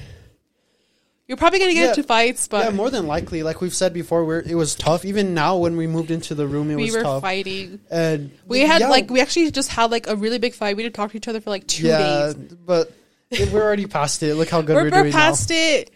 [1.28, 1.90] You're probably gonna get Yeah.
[1.90, 5.06] into fights, but yeah, more than likely, like we've said before, we're, it was tough.
[5.06, 7.22] Even now, when we moved into the room, it we was were tough.
[7.22, 7.80] fighting.
[7.90, 10.76] And We had yeah, like we actually just had like a really big fight.
[10.76, 12.36] We didn't talk to each other for like two yeah, days.
[12.36, 12.92] but
[13.32, 14.36] we're already past it.
[14.36, 15.92] Look how good We're, we're, we're doing past it.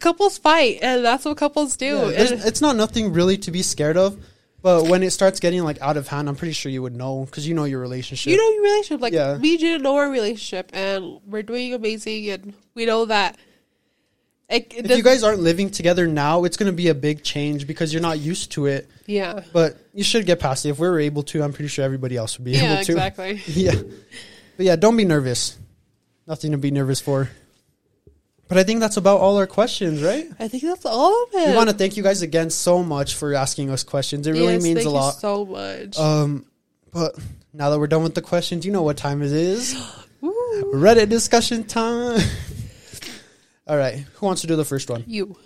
[0.00, 2.08] Couples fight, and that's what couples do.
[2.08, 4.16] It's not nothing really to be scared of.
[4.60, 7.24] But when it starts getting like out of hand, I'm pretty sure you would know
[7.24, 8.30] because you know your relationship.
[8.30, 9.00] you know your relationship.
[9.00, 9.36] Like Yeah.
[9.38, 13.36] we didn't know our relationship, and we're doing amazing, and we know that.
[14.48, 17.22] It, it if you guys aren't living together now, it's going to be a big
[17.22, 18.88] change because you're not used to it.
[19.06, 20.70] yeah, But you should get past it.
[20.70, 22.92] If we were able to, I'm pretty sure everybody else would be yeah, able to.
[22.92, 23.42] exactly.
[23.46, 23.74] yeah.
[24.56, 25.58] But yeah, don't be nervous.
[26.26, 27.28] Nothing to be nervous for.
[28.48, 30.26] But I think that's about all our questions, right?
[30.40, 31.50] I think that's all of it.
[31.50, 34.26] We want to thank you guys again so much for asking us questions.
[34.26, 35.10] It really Yes, means thank a you lot.
[35.20, 35.98] so much.
[35.98, 36.46] Um,
[36.90, 37.14] but
[37.52, 39.74] now that we're done with the questions, you know what time it is.
[40.72, 42.20] Reddit discussion time.
[43.66, 45.04] all right, who wants to do the first one?
[45.06, 45.36] you,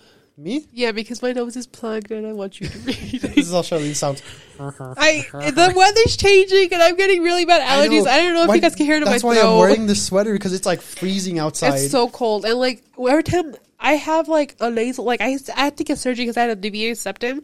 [0.43, 0.67] Me?
[0.73, 2.99] yeah, because my nose is plugged, and I want you to read.
[3.23, 4.23] This is how Charlene sounds.
[4.59, 8.07] I the weather's changing, and I'm getting really bad allergies.
[8.07, 9.53] I, don't know if Why- you guys can hear it in my That's why throat.
[9.53, 11.75] I'm wearing this sweater because it's like freezing outside.
[11.75, 15.65] It's so cold, and like every time I have like a nasal, like I, I
[15.65, 17.43] had to get surgery because I had a deviated septum,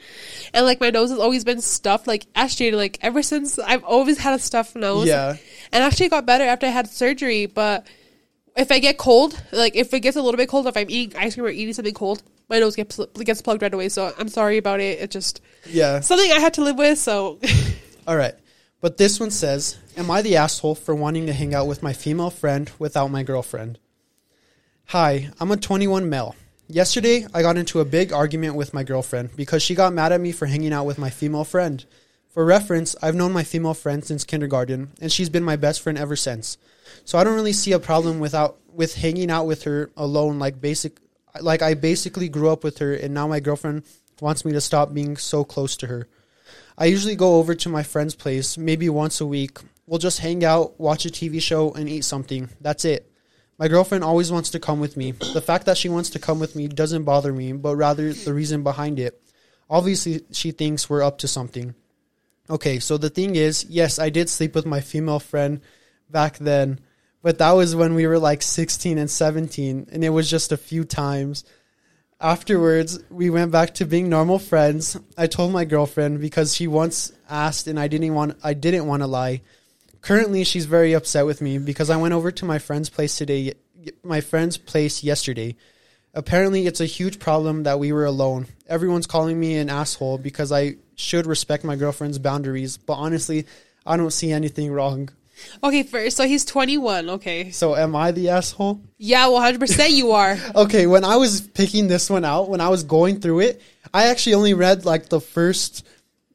[0.53, 2.07] and like my nose has always been stuffed.
[2.07, 5.07] Like actually, like ever since I've always had a stuffed nose.
[5.07, 5.37] Yeah.
[5.73, 7.47] and actually it got better after I had surgery.
[7.47, 7.87] But
[8.57, 11.17] if I get cold, like if it gets a little bit cold, if I'm eating
[11.19, 13.89] ice cream or eating something cold, my nose gets gets plugged right away.
[13.89, 15.01] So I'm sorry about it.
[15.01, 16.01] It just yeah.
[16.01, 16.99] something I had to live with.
[16.99, 17.39] So
[18.07, 18.35] All right.
[18.81, 21.93] But this one says, Am I the asshole for wanting to hang out with my
[21.93, 23.79] female friend without my girlfriend?
[24.87, 26.35] Hi, I'm a 21 male.
[26.69, 30.21] Yesterday, I got into a big argument with my girlfriend because she got mad at
[30.21, 31.85] me for hanging out with my female friend.
[32.29, 35.99] For reference, I've known my female friend since kindergarten, and she's been my best friend
[35.99, 36.57] ever since.
[37.05, 40.61] So I don't really see a problem without with hanging out with her alone like
[40.61, 40.99] basic
[41.41, 43.85] like I basically grew up with her and now my girlfriend
[44.21, 46.09] wants me to stop being so close to her.
[46.77, 49.59] I usually go over to my friend's place maybe once a week.
[49.87, 52.51] We'll just hang out, watch a TV show and eat something.
[52.61, 53.11] That's it.
[53.59, 55.11] My girlfriend always wants to come with me.
[55.11, 58.33] The fact that she wants to come with me doesn't bother me, but rather the
[58.33, 59.21] reason behind it.
[59.69, 61.75] Obviously, she thinks we're up to something.
[62.49, 65.61] Okay, so the thing is, yes, I did sleep with my female friend
[66.09, 66.81] back then,
[67.23, 70.57] but that was when we were like 16 and 17, and it was just a
[70.57, 71.45] few times.
[72.21, 74.97] Afterwards, we went back to being normal friends.
[75.17, 79.03] I told my girlfriend because she once asked, and I didn't want I didn't want
[79.03, 79.43] to lie.
[80.01, 83.55] Currently, she's very upset with me because I went over to my friend's place today,
[84.03, 85.57] my friend's place yesterday.
[86.15, 88.47] Apparently, it's a huge problem that we were alone.
[88.67, 93.47] Everyone's calling me an asshole because I should respect my girlfriend's boundaries, but honestly,
[93.87, 95.11] I don't see anything wrong.
[95.63, 97.11] Okay, first, so he's 21.
[97.11, 97.51] Okay.
[97.51, 98.81] So, am I the asshole?
[98.97, 100.37] Yeah, well, 100% you are.
[100.55, 103.63] Okay, when I was picking this one out, when I was going through it,
[103.93, 105.87] I actually only read like the first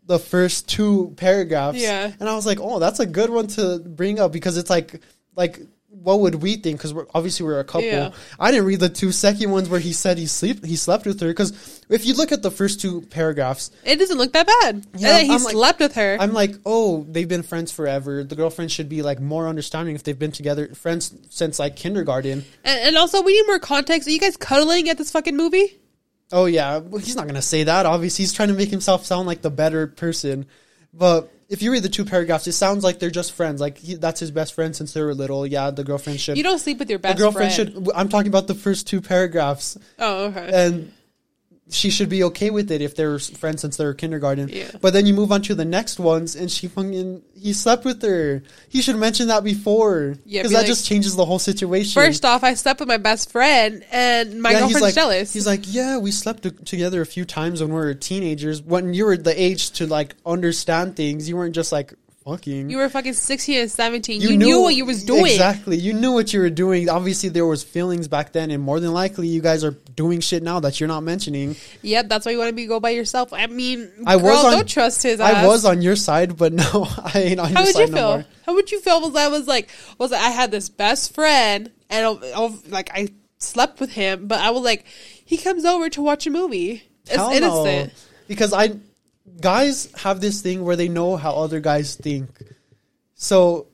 [0.06, 1.80] the first two paragraphs.
[1.80, 2.12] Yeah.
[2.20, 5.02] And I was like, "Oh, that's a good one to bring up because it's like
[5.36, 5.60] like
[6.02, 7.88] what would we think cuz we're obviously we're a couple.
[7.88, 8.12] Yeah.
[8.40, 11.20] I didn't read the two second ones where he said he sleep he slept with
[11.22, 11.54] her cuz
[11.90, 14.86] if you look at the first two paragraphs, It doesn't look that bad.
[14.98, 16.18] Yeah, and he I'm like- slept with her.
[16.20, 18.24] I'm like, "Oh, they've been friends forever.
[18.24, 22.44] The girlfriend should be like more understanding if they've been together friends since like kindergarten."
[22.66, 24.08] and, and also, we need more context.
[24.08, 25.78] Are you guys cuddling at this fucking movie?
[26.32, 27.86] Oh yeah, well, he's not gonna say that.
[27.86, 30.48] Obviously, he's trying to make himself sound like the better person.
[30.94, 33.62] But if you read the two paragraphs, it sounds like they're just friends.
[33.62, 35.46] Like he, that's his best friend since they were little.
[35.46, 36.36] Yeah, the girlfriend should.
[36.36, 37.18] You don't sleep with your best.
[37.18, 37.20] Friend.
[37.20, 37.86] The girlfriend friend.
[37.86, 37.96] should.
[37.96, 40.50] I'm talking about the first two paragraphs, Oh, okay.
[40.52, 40.92] and
[41.70, 44.50] she should be okay with it if they're friends since they're kindergarten.
[44.50, 44.70] Yeah.
[44.82, 48.02] But then you move on to the next ones, and she fucking he slept with
[48.02, 48.44] her.
[48.70, 51.94] He should mention that before, Yeah, because be that like- just changes the whole situation.
[52.02, 55.34] First off, I slept with my best friend, and my Yeah, girlfriend's he's like, jealous.
[55.34, 58.62] He's like, yeah, we slept together a few times when we were teenagers.
[58.62, 61.94] When you were the age to like understand things, you weren't just like
[62.26, 62.70] fucking.
[62.70, 64.22] you were fucking 16 and 17.
[64.22, 65.26] You, knew, what you was doing.
[65.28, 66.90] Exactly, you knew what you were doing.
[66.90, 70.44] Obviously, there was feelings back then, and more than likely, you guys are doing shit
[70.44, 71.56] now that you're not mentioning.
[71.82, 73.34] Yep, that's why you want to be go by yourself.
[73.34, 76.54] I mean, I girl, was on- don't trust his I was on your side, but
[76.54, 76.64] no,
[77.04, 78.10] I ain't on How your would side you no feel?
[78.18, 78.26] more.
[78.46, 79.02] How would you feel?
[79.02, 83.10] Was I was like, was I had this best friend, and I'll, I'll- like I
[83.38, 84.86] slept with him, but I was like,
[85.26, 86.84] he comes over to watch a movie.
[87.06, 87.36] It's Hell no.
[87.66, 87.94] innocent.
[88.30, 88.78] Because I
[89.40, 92.30] guys have this thing where they know how other guys think.
[93.16, 93.68] So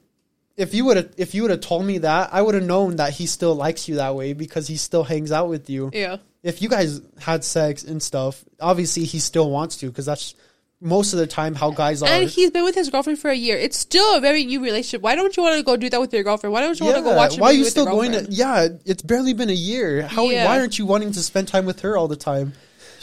[0.58, 2.98] if you would have if you would have told me that, I would have known
[2.98, 5.90] that he still likes you that way because he still hangs out with you.
[5.94, 6.18] Yeah.
[6.44, 10.36] If you guys had sex and stuff, obviously he still wants to because that's
[10.82, 12.10] most of the time how guys are.
[12.10, 13.58] And he's been with his girlfriend for a year.
[13.58, 15.02] It's still a very new relationship.
[15.02, 16.54] Why don't you want to go do that with your girlfriend?
[16.54, 18.28] Why don't you want to go watch a why are you still going to?
[18.30, 20.04] Yeah, it's barely been a year.
[20.04, 20.26] How?
[20.26, 20.46] Yeah.
[20.46, 22.54] Why aren't you wanting to spend time with her all the time?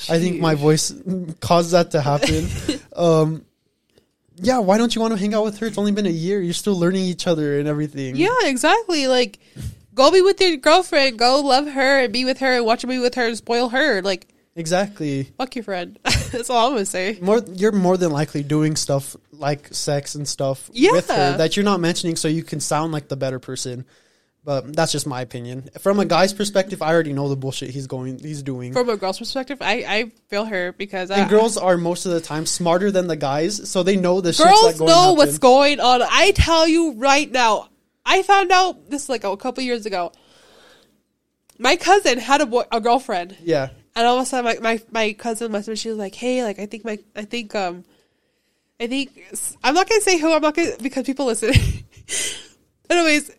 [0.09, 0.94] I think my voice
[1.40, 2.49] caused that to happen.
[2.97, 3.44] um,
[4.36, 5.66] yeah, why don't you want to hang out with her?
[5.66, 6.40] It's only been a year.
[6.40, 8.16] You're still learning each other and everything.
[8.16, 9.07] Yeah, exactly.
[9.07, 9.38] Like,
[9.94, 11.18] go be with your girlfriend.
[11.18, 13.70] Go love her and be with her and watch a movie with her and spoil
[13.70, 14.03] her.
[14.03, 15.24] Like, exactly.
[15.38, 15.99] fuck your friend.
[16.05, 17.18] That's all I'm gonna say.
[17.20, 21.64] More, you're more than likely doing stuff like sex and stuff with her that you're
[21.64, 23.86] not mentioning, so you can sound like the better person.
[24.47, 25.70] But that's just my opinion.
[25.80, 28.72] From a guy's perspective, I already know the bullshit he's going, he's doing.
[28.72, 32.12] From a girl's perspective, I, I feel her because I, and girls are most of
[32.12, 36.01] the time smarter than the guys, so they know the girls know what's going on.
[36.01, 37.70] I tell you right now.
[38.07, 40.12] I found out this like a couple years ago.
[41.59, 44.80] My cousin had a boy, a girlfriend, Yeah, and all of a sudden, my, my,
[44.92, 45.74] my cousin messaged me.
[45.74, 47.84] She was like, "Hey, like I think my I think um,
[48.78, 49.11] I think
[49.64, 50.32] I'm not gonna say who.
[50.32, 51.53] I'm not gonna because people listen.
[52.90, 53.32] Anyways,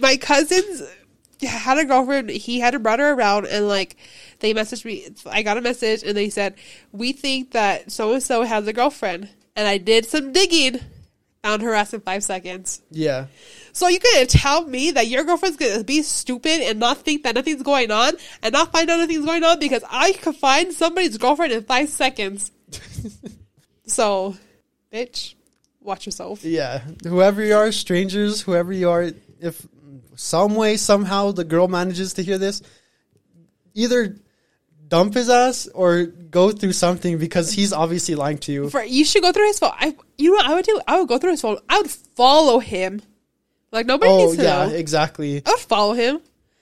[0.00, 0.82] my cousins
[1.42, 2.30] had a girlfriend.
[2.30, 3.96] He had brought her around, and like
[4.40, 5.08] they messaged me.
[5.26, 6.54] I got a message, and they said,
[6.92, 10.80] "We think that so and so has a girlfriend." And I did some digging,
[11.42, 12.82] found her ass in five seconds.
[12.90, 13.26] yeah.
[13.72, 17.36] So you gonna tell me that your girlfriend's gonna be stupid and not think that
[17.36, 21.18] nothing's going on and not find out nothing's going on because I could find somebody's
[21.18, 22.50] girlfriend in five seconds.
[23.86, 24.36] so,
[24.92, 25.34] bitch,
[25.80, 26.44] watch yourself.
[26.44, 29.66] Yeah, whoever you are, strangers, whoever you are, if
[30.20, 32.60] some way somehow the girl manages to hear this,
[33.74, 34.16] either
[34.86, 38.68] dump his ass or go through something because he's obviously lying to you.
[38.68, 39.72] For, you should go through his phone.
[39.78, 40.80] I, you know what I would do?
[40.86, 41.58] I would go through his phone.
[41.68, 43.00] I would follow him.
[43.72, 44.74] Like nobody Oh needs to yeah, know.
[44.74, 45.42] exactly.
[45.46, 46.20] I would follow him.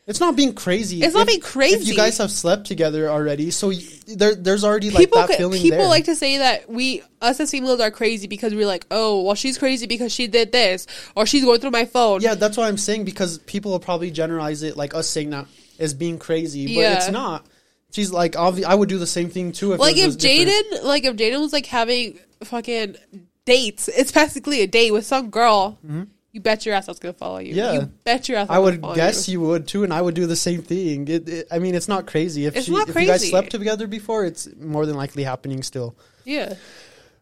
[0.09, 1.03] It's not being crazy.
[1.03, 1.85] It's not If- being If crazy.
[1.91, 5.61] you guys have slept together already, so y- there, there's already like people that feeling
[5.61, 5.87] people there.
[5.89, 9.35] like to say that we us as females are crazy because we're like, oh, well,
[9.35, 12.23] she's crazy because she did this or she's going through my phone.
[12.23, 15.47] yeah, that's what I'm saying because people will probably generalize it like us saying that
[15.79, 16.97] as being crazy, but Yeah.
[16.97, 17.45] it's not.
[17.93, 19.73] She's like, obvi- I would do the same thing too.
[19.75, 20.17] If like if.
[20.17, 22.97] Jaden, like if Jaden was like having fucking
[23.45, 25.79] dates, it's basically a date with some girl.
[25.85, 26.03] Mm-hmm.
[26.39, 27.53] You bet your ass I was gonna follow you.
[27.55, 27.73] Yeah.
[27.73, 28.47] you bet your ass.
[28.49, 29.41] I was would guess you.
[29.41, 31.09] you would too, and I would do the same thing.
[31.09, 32.47] It, it, I mean, it's not crazy.
[32.47, 35.65] If, It's she, not if you guys slept together before, it's more than likely happening
[35.65, 35.97] still.
[36.25, 36.55] Yeah,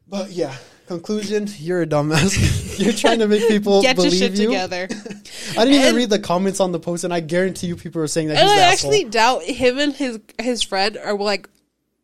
[0.06, 0.54] But yeah,
[0.86, 2.78] conclusion: you're a dumbass.
[2.78, 4.48] you're trying to make people get your believe shit you.
[4.48, 4.86] together.
[5.58, 8.06] I didn't even read the comments on the post, and I guarantee you, people are
[8.06, 9.10] saying that and I actually asshole.
[9.10, 11.48] doubt him and his his friend are like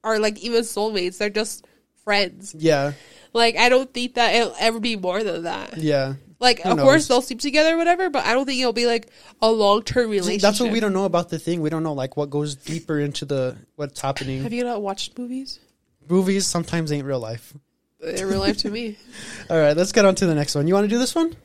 [0.03, 1.19] are like even soulmates.
[1.19, 1.67] They're just
[2.05, 2.55] friends.
[2.59, 2.93] Yeah,
[3.33, 5.77] Like I don't think that it'll ever be more than that.
[5.79, 6.15] yeah.
[6.43, 8.11] Like Who of course they'll sleep together, or whatever.
[8.11, 9.09] But I don't think it'll be like
[9.41, 10.43] a long term relationship.
[10.43, 11.61] That's what we don't know about the thing.
[11.61, 14.43] We don't know like what goes deeper into the what's happening.
[14.43, 15.61] Have you not watched movies?
[16.09, 17.55] Movies sometimes ain't real life.
[18.03, 18.99] In real life, to me,
[19.51, 20.67] All right, let's get on to the next one.
[20.67, 21.37] You want to do this one?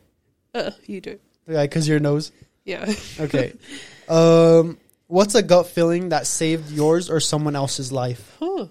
[0.56, 1.20] uh, you do.
[1.48, 2.32] Yeah, because your nose.
[2.66, 2.92] Yeah.
[3.20, 3.54] Okay.
[4.10, 8.36] um, what's a gut feeling that saved yours or someone else's life?
[8.40, 8.66] Huh.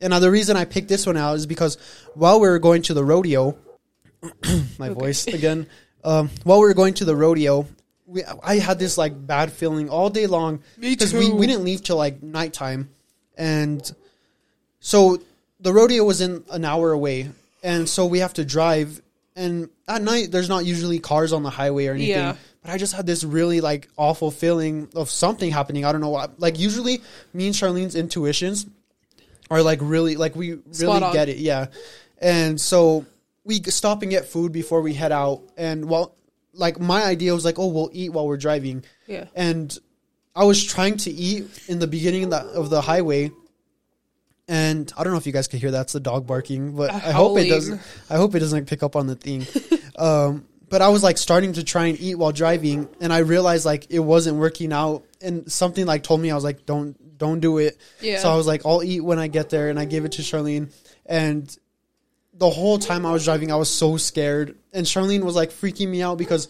[0.00, 1.78] And now the reason I picked this one out is because
[2.14, 3.56] while we were going to the rodeo,
[4.78, 5.66] my voice again.
[6.04, 7.66] Um, while we were going to the rodeo,
[8.06, 11.64] we, I had this like bad feeling all day long Me because we, we didn't
[11.64, 12.90] leave till like nighttime,
[13.36, 13.82] and
[14.80, 15.18] so
[15.60, 17.30] the rodeo was in an hour away,
[17.62, 19.02] and so we have to drive.
[19.36, 22.10] And at night, there's not usually cars on the highway or anything.
[22.10, 22.34] Yeah.
[22.62, 25.84] But I just had this really like awful feeling of something happening.
[25.84, 26.40] I don't know what.
[26.40, 27.02] Like usually,
[27.32, 28.66] me and Charlene's intuitions
[29.50, 31.12] are like really like we really Spot on.
[31.12, 31.38] get it.
[31.38, 31.66] Yeah.
[32.20, 33.06] And so
[33.48, 35.42] we stop and get food before we head out.
[35.56, 36.14] And well,
[36.52, 38.84] like my idea was like, oh, we'll eat while we're driving.
[39.06, 39.24] Yeah.
[39.34, 39.76] And
[40.36, 43.32] I was trying to eat in the beginning of the, of the highway.
[44.48, 47.12] And I don't know if you guys could hear that's the dog barking, but I
[47.12, 47.80] hope it doesn't.
[48.08, 49.46] I hope it doesn't pick up on the thing.
[49.98, 53.66] um, but I was like starting to try and eat while driving, and I realized
[53.66, 57.40] like it wasn't working out, and something like told me I was like, don't don't
[57.40, 57.76] do it.
[58.00, 58.20] Yeah.
[58.20, 60.22] So I was like, I'll eat when I get there, and I gave it to
[60.22, 60.72] Charlene,
[61.04, 61.54] and
[62.38, 65.88] the whole time I was driving, I was so scared, and Charlene was like freaking
[65.88, 66.48] me out because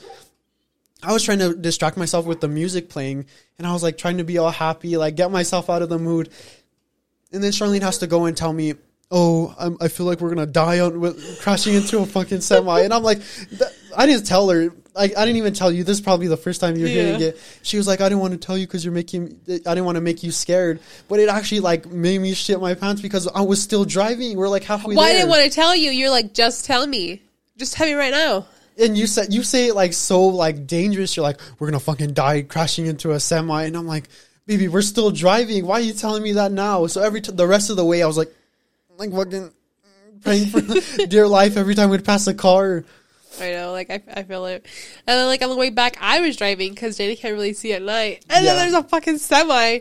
[1.03, 3.27] I was trying to distract myself with the music playing,
[3.57, 5.99] and I was like trying to be all happy, like get myself out of the
[5.99, 6.31] mood.
[7.33, 8.75] And then Charlene has to go and tell me,
[9.11, 12.81] "Oh, I'm, I feel like we're gonna die on with, crashing into a fucking semi."
[12.81, 13.21] And I'm like,
[13.97, 14.73] I didn't tell her.
[14.99, 15.85] I, I didn't even tell you.
[15.85, 17.39] This is probably the first time you're hearing it.
[17.63, 19.41] She was like, "I didn't want to tell you because you're making.
[19.49, 22.75] I didn't want to make you scared." But it actually like made me shit my
[22.75, 24.37] pants because I was still driving.
[24.37, 25.19] We're like halfway Why there.
[25.19, 25.91] didn't want to tell you?
[25.91, 27.23] You're like, just tell me.
[27.57, 28.47] Just tell me right now.
[28.79, 31.17] and you said you say it like so like dangerous.
[31.17, 34.09] You're like, we're gonna fucking die crashing into a semi, and I'm like,
[34.47, 35.67] baby, we're still driving.
[35.67, 36.87] Why are you telling me that now?
[36.87, 38.33] So every t- the rest of the way, I was like,
[38.97, 39.53] like fucking
[40.23, 40.61] praying for
[41.07, 42.85] dear life every time we'd pass a car.
[43.41, 44.67] I know, like I, I feel it.
[45.07, 47.73] And then like on the way back, I was driving because Jada can't really see
[47.73, 48.25] at night.
[48.31, 48.55] And Yeah.
[48.55, 49.81] then there's a fucking semi.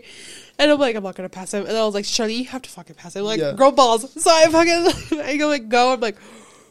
[0.59, 1.65] And I'm like, I'm not gonna pass him.
[1.65, 3.23] And I was like, Charlie, you have to fucking pass him.
[3.23, 3.53] Like, Yeah.
[3.53, 4.11] grow balls.
[4.21, 5.93] So I fucking, I go like go.
[5.93, 6.17] I'm like,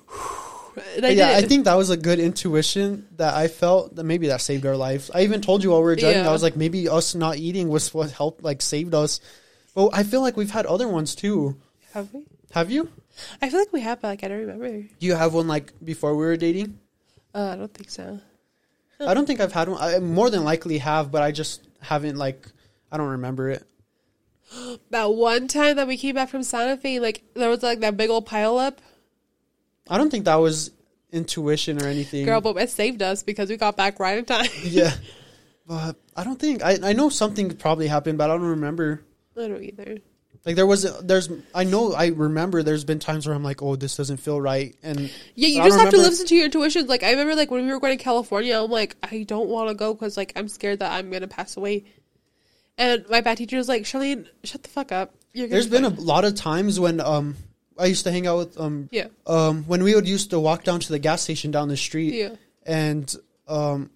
[0.96, 4.28] and I yeah, I think that was a good intuition that I felt that maybe
[4.28, 5.10] that saved our lives.
[5.14, 6.28] I even told you while we were driving, Yeah.
[6.28, 9.20] I was like, maybe us not eating was what helped, like saved us.
[9.74, 11.56] But I feel like we've had other ones too.
[11.94, 12.24] Have we?
[12.52, 12.90] Have you?
[13.40, 14.68] I feel like we have, but like I don't remember.
[14.68, 16.78] Do you have one like before we were dating?
[17.34, 18.20] Uh, I don't think so.
[18.98, 19.80] I don't think I've had one.
[19.80, 22.48] I more than likely have, but I just haven't like
[22.90, 23.66] I don't remember it.
[24.90, 27.96] That one time that we came back from Santa Fe, like there was like that
[27.96, 28.80] big old pile up.
[29.88, 30.70] I don't think that was
[31.12, 32.24] intuition or anything.
[32.24, 34.48] Girl, but it saved us because we got back right in time.
[34.62, 34.94] yeah,
[35.66, 36.78] but I don't think I.
[36.82, 39.02] I know something probably happened, but I don't remember.
[39.36, 39.98] I don't either.
[40.46, 41.28] Like there was, there's.
[41.52, 42.62] I know I remember.
[42.62, 45.76] There's been times where I'm like, oh, this doesn't feel right, and Yeah, you just
[45.76, 46.86] have to listen to your intuition.
[46.86, 49.70] Like I remember, like when we were going to California, I'm like, I don't want
[49.70, 51.84] to go because like I'm scared that I'm gonna pass away.
[52.78, 55.14] And my bad teacher was like, Charlene, shut the fuck up.
[55.34, 57.34] There's been a lot of times when um
[57.76, 60.62] I used to hang out with um yeah, um when we would used to walk
[60.62, 63.12] down to the gas station down the street yeah, and
[63.48, 63.90] um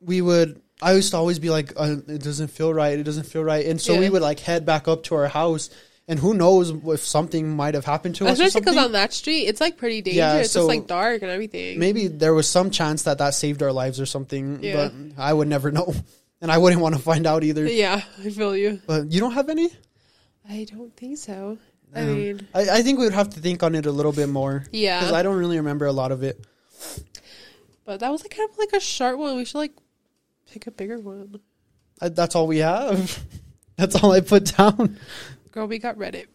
[0.00, 3.24] we would I used to always be like uh, it doesn't feel right it doesn't
[3.32, 5.70] feel right and so we would like head back up to our house
[6.06, 9.44] and who knows if something might have happened to us especially because on that street
[9.50, 10.18] it's like pretty dangerous.
[10.34, 11.78] Yeah, it's so just like dark and everything.
[11.78, 14.74] maybe there was some chance that that saved our lives or something Yeah.
[14.90, 15.94] but I would never know
[16.42, 18.80] and I wouldn't want to find out either Yeah, I feel you.
[18.86, 19.70] but you don't have any
[20.46, 21.56] I don't think so.
[21.96, 24.12] I Um, mean, I, I think we would have to think on it a little
[24.12, 24.66] bit more.
[24.72, 24.98] Yeah.
[25.00, 26.36] Because I don't really remember a lot of it.
[27.84, 29.36] but that was like kind of like a short one.
[29.36, 29.72] We should like
[30.54, 31.40] pick a bigger one.
[32.00, 33.22] I, that's all we have.
[33.76, 34.98] that's all I put down.
[35.50, 36.26] Girl, we got Reddit.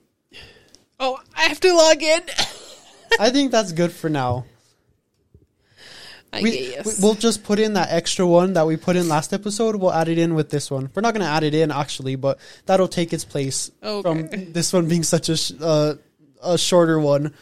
[0.99, 2.21] Oh, I have to log in.
[3.19, 4.43] I think that's good for now.
[6.33, 6.85] I We, guess.
[6.85, 9.77] we- we'll just put in that extra one that we put in last episode.
[9.77, 10.89] We'll add it in with this one.
[10.93, 14.27] We're not going to add it in actually, but that'll take its place Okay.
[14.27, 15.95] from this one being such a sh- uh,
[16.43, 17.33] a shorter one.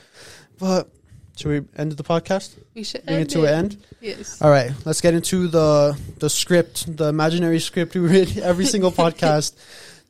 [0.59, 0.89] But
[1.38, 2.55] should we end the podcast?
[2.73, 3.77] we should Bring it to an end.
[4.01, 4.41] Yes.
[4.41, 8.91] All right, let's get into the the script, the imaginary script we read every single
[9.03, 9.53] podcast.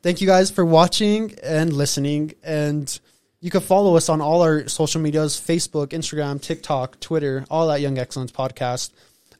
[0.02, 2.98] Thank you guys for watching and listening, and
[3.40, 7.80] you can follow us on all our social medias: Facebook, Instagram, TikTok, Twitter, all at
[7.80, 8.90] Young Excellence Podcast.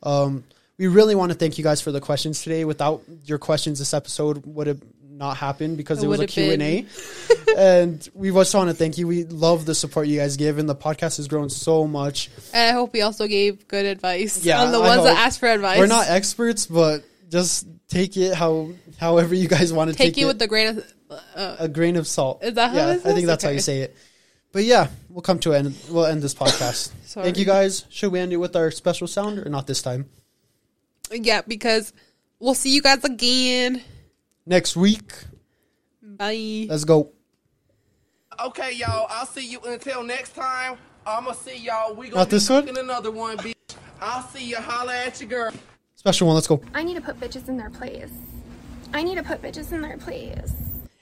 [0.02, 0.44] Um,
[0.78, 2.64] we really want to thank you guys for the questions today.
[2.64, 4.80] Without your questions, this episode would have
[5.18, 6.86] not happen because It it, was a Q and A.
[7.56, 9.06] and we just want to thank you.
[9.06, 12.30] We love the support you guys give, and the podcast has grown so much.
[12.54, 15.48] And I hope we also gave good advice Yeah, on the ones that asked for
[15.48, 15.78] advice.
[15.78, 20.18] We're not experts, but just take it how however you guys want to take, take,
[20.18, 20.94] it it with the grain of.
[21.34, 22.44] Uh, a grain of salt.
[22.44, 23.96] Is that how yeah, it I think that's how you say it.
[24.52, 25.74] But yeah, we'll come to end.
[25.90, 26.88] We'll end this podcast.
[27.06, 27.86] Thank you guys.
[27.88, 30.08] Should we end it with our special sound or not this time?
[31.10, 31.92] yeah, because
[32.38, 33.82] we'll see you guys again.
[34.48, 35.12] Next week.
[36.02, 36.66] Bye.
[36.70, 37.12] Let's go.
[38.42, 39.06] Okay, y'all.
[39.10, 40.78] I'll see you until next time.
[41.06, 41.94] I'ma see y'all.
[41.94, 42.62] We gonna Not be this one?
[42.62, 43.54] cooking another one, bitch.
[44.00, 44.56] I'll see you.
[44.56, 45.52] Holla at your girl.
[45.96, 46.34] Special one.
[46.34, 46.62] Let's go.
[46.72, 48.10] I need to put bitches in their place.
[48.94, 50.50] I need to put bitches in their place.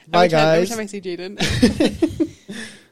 [0.09, 2.29] Bye, every time, every time I see Jaden.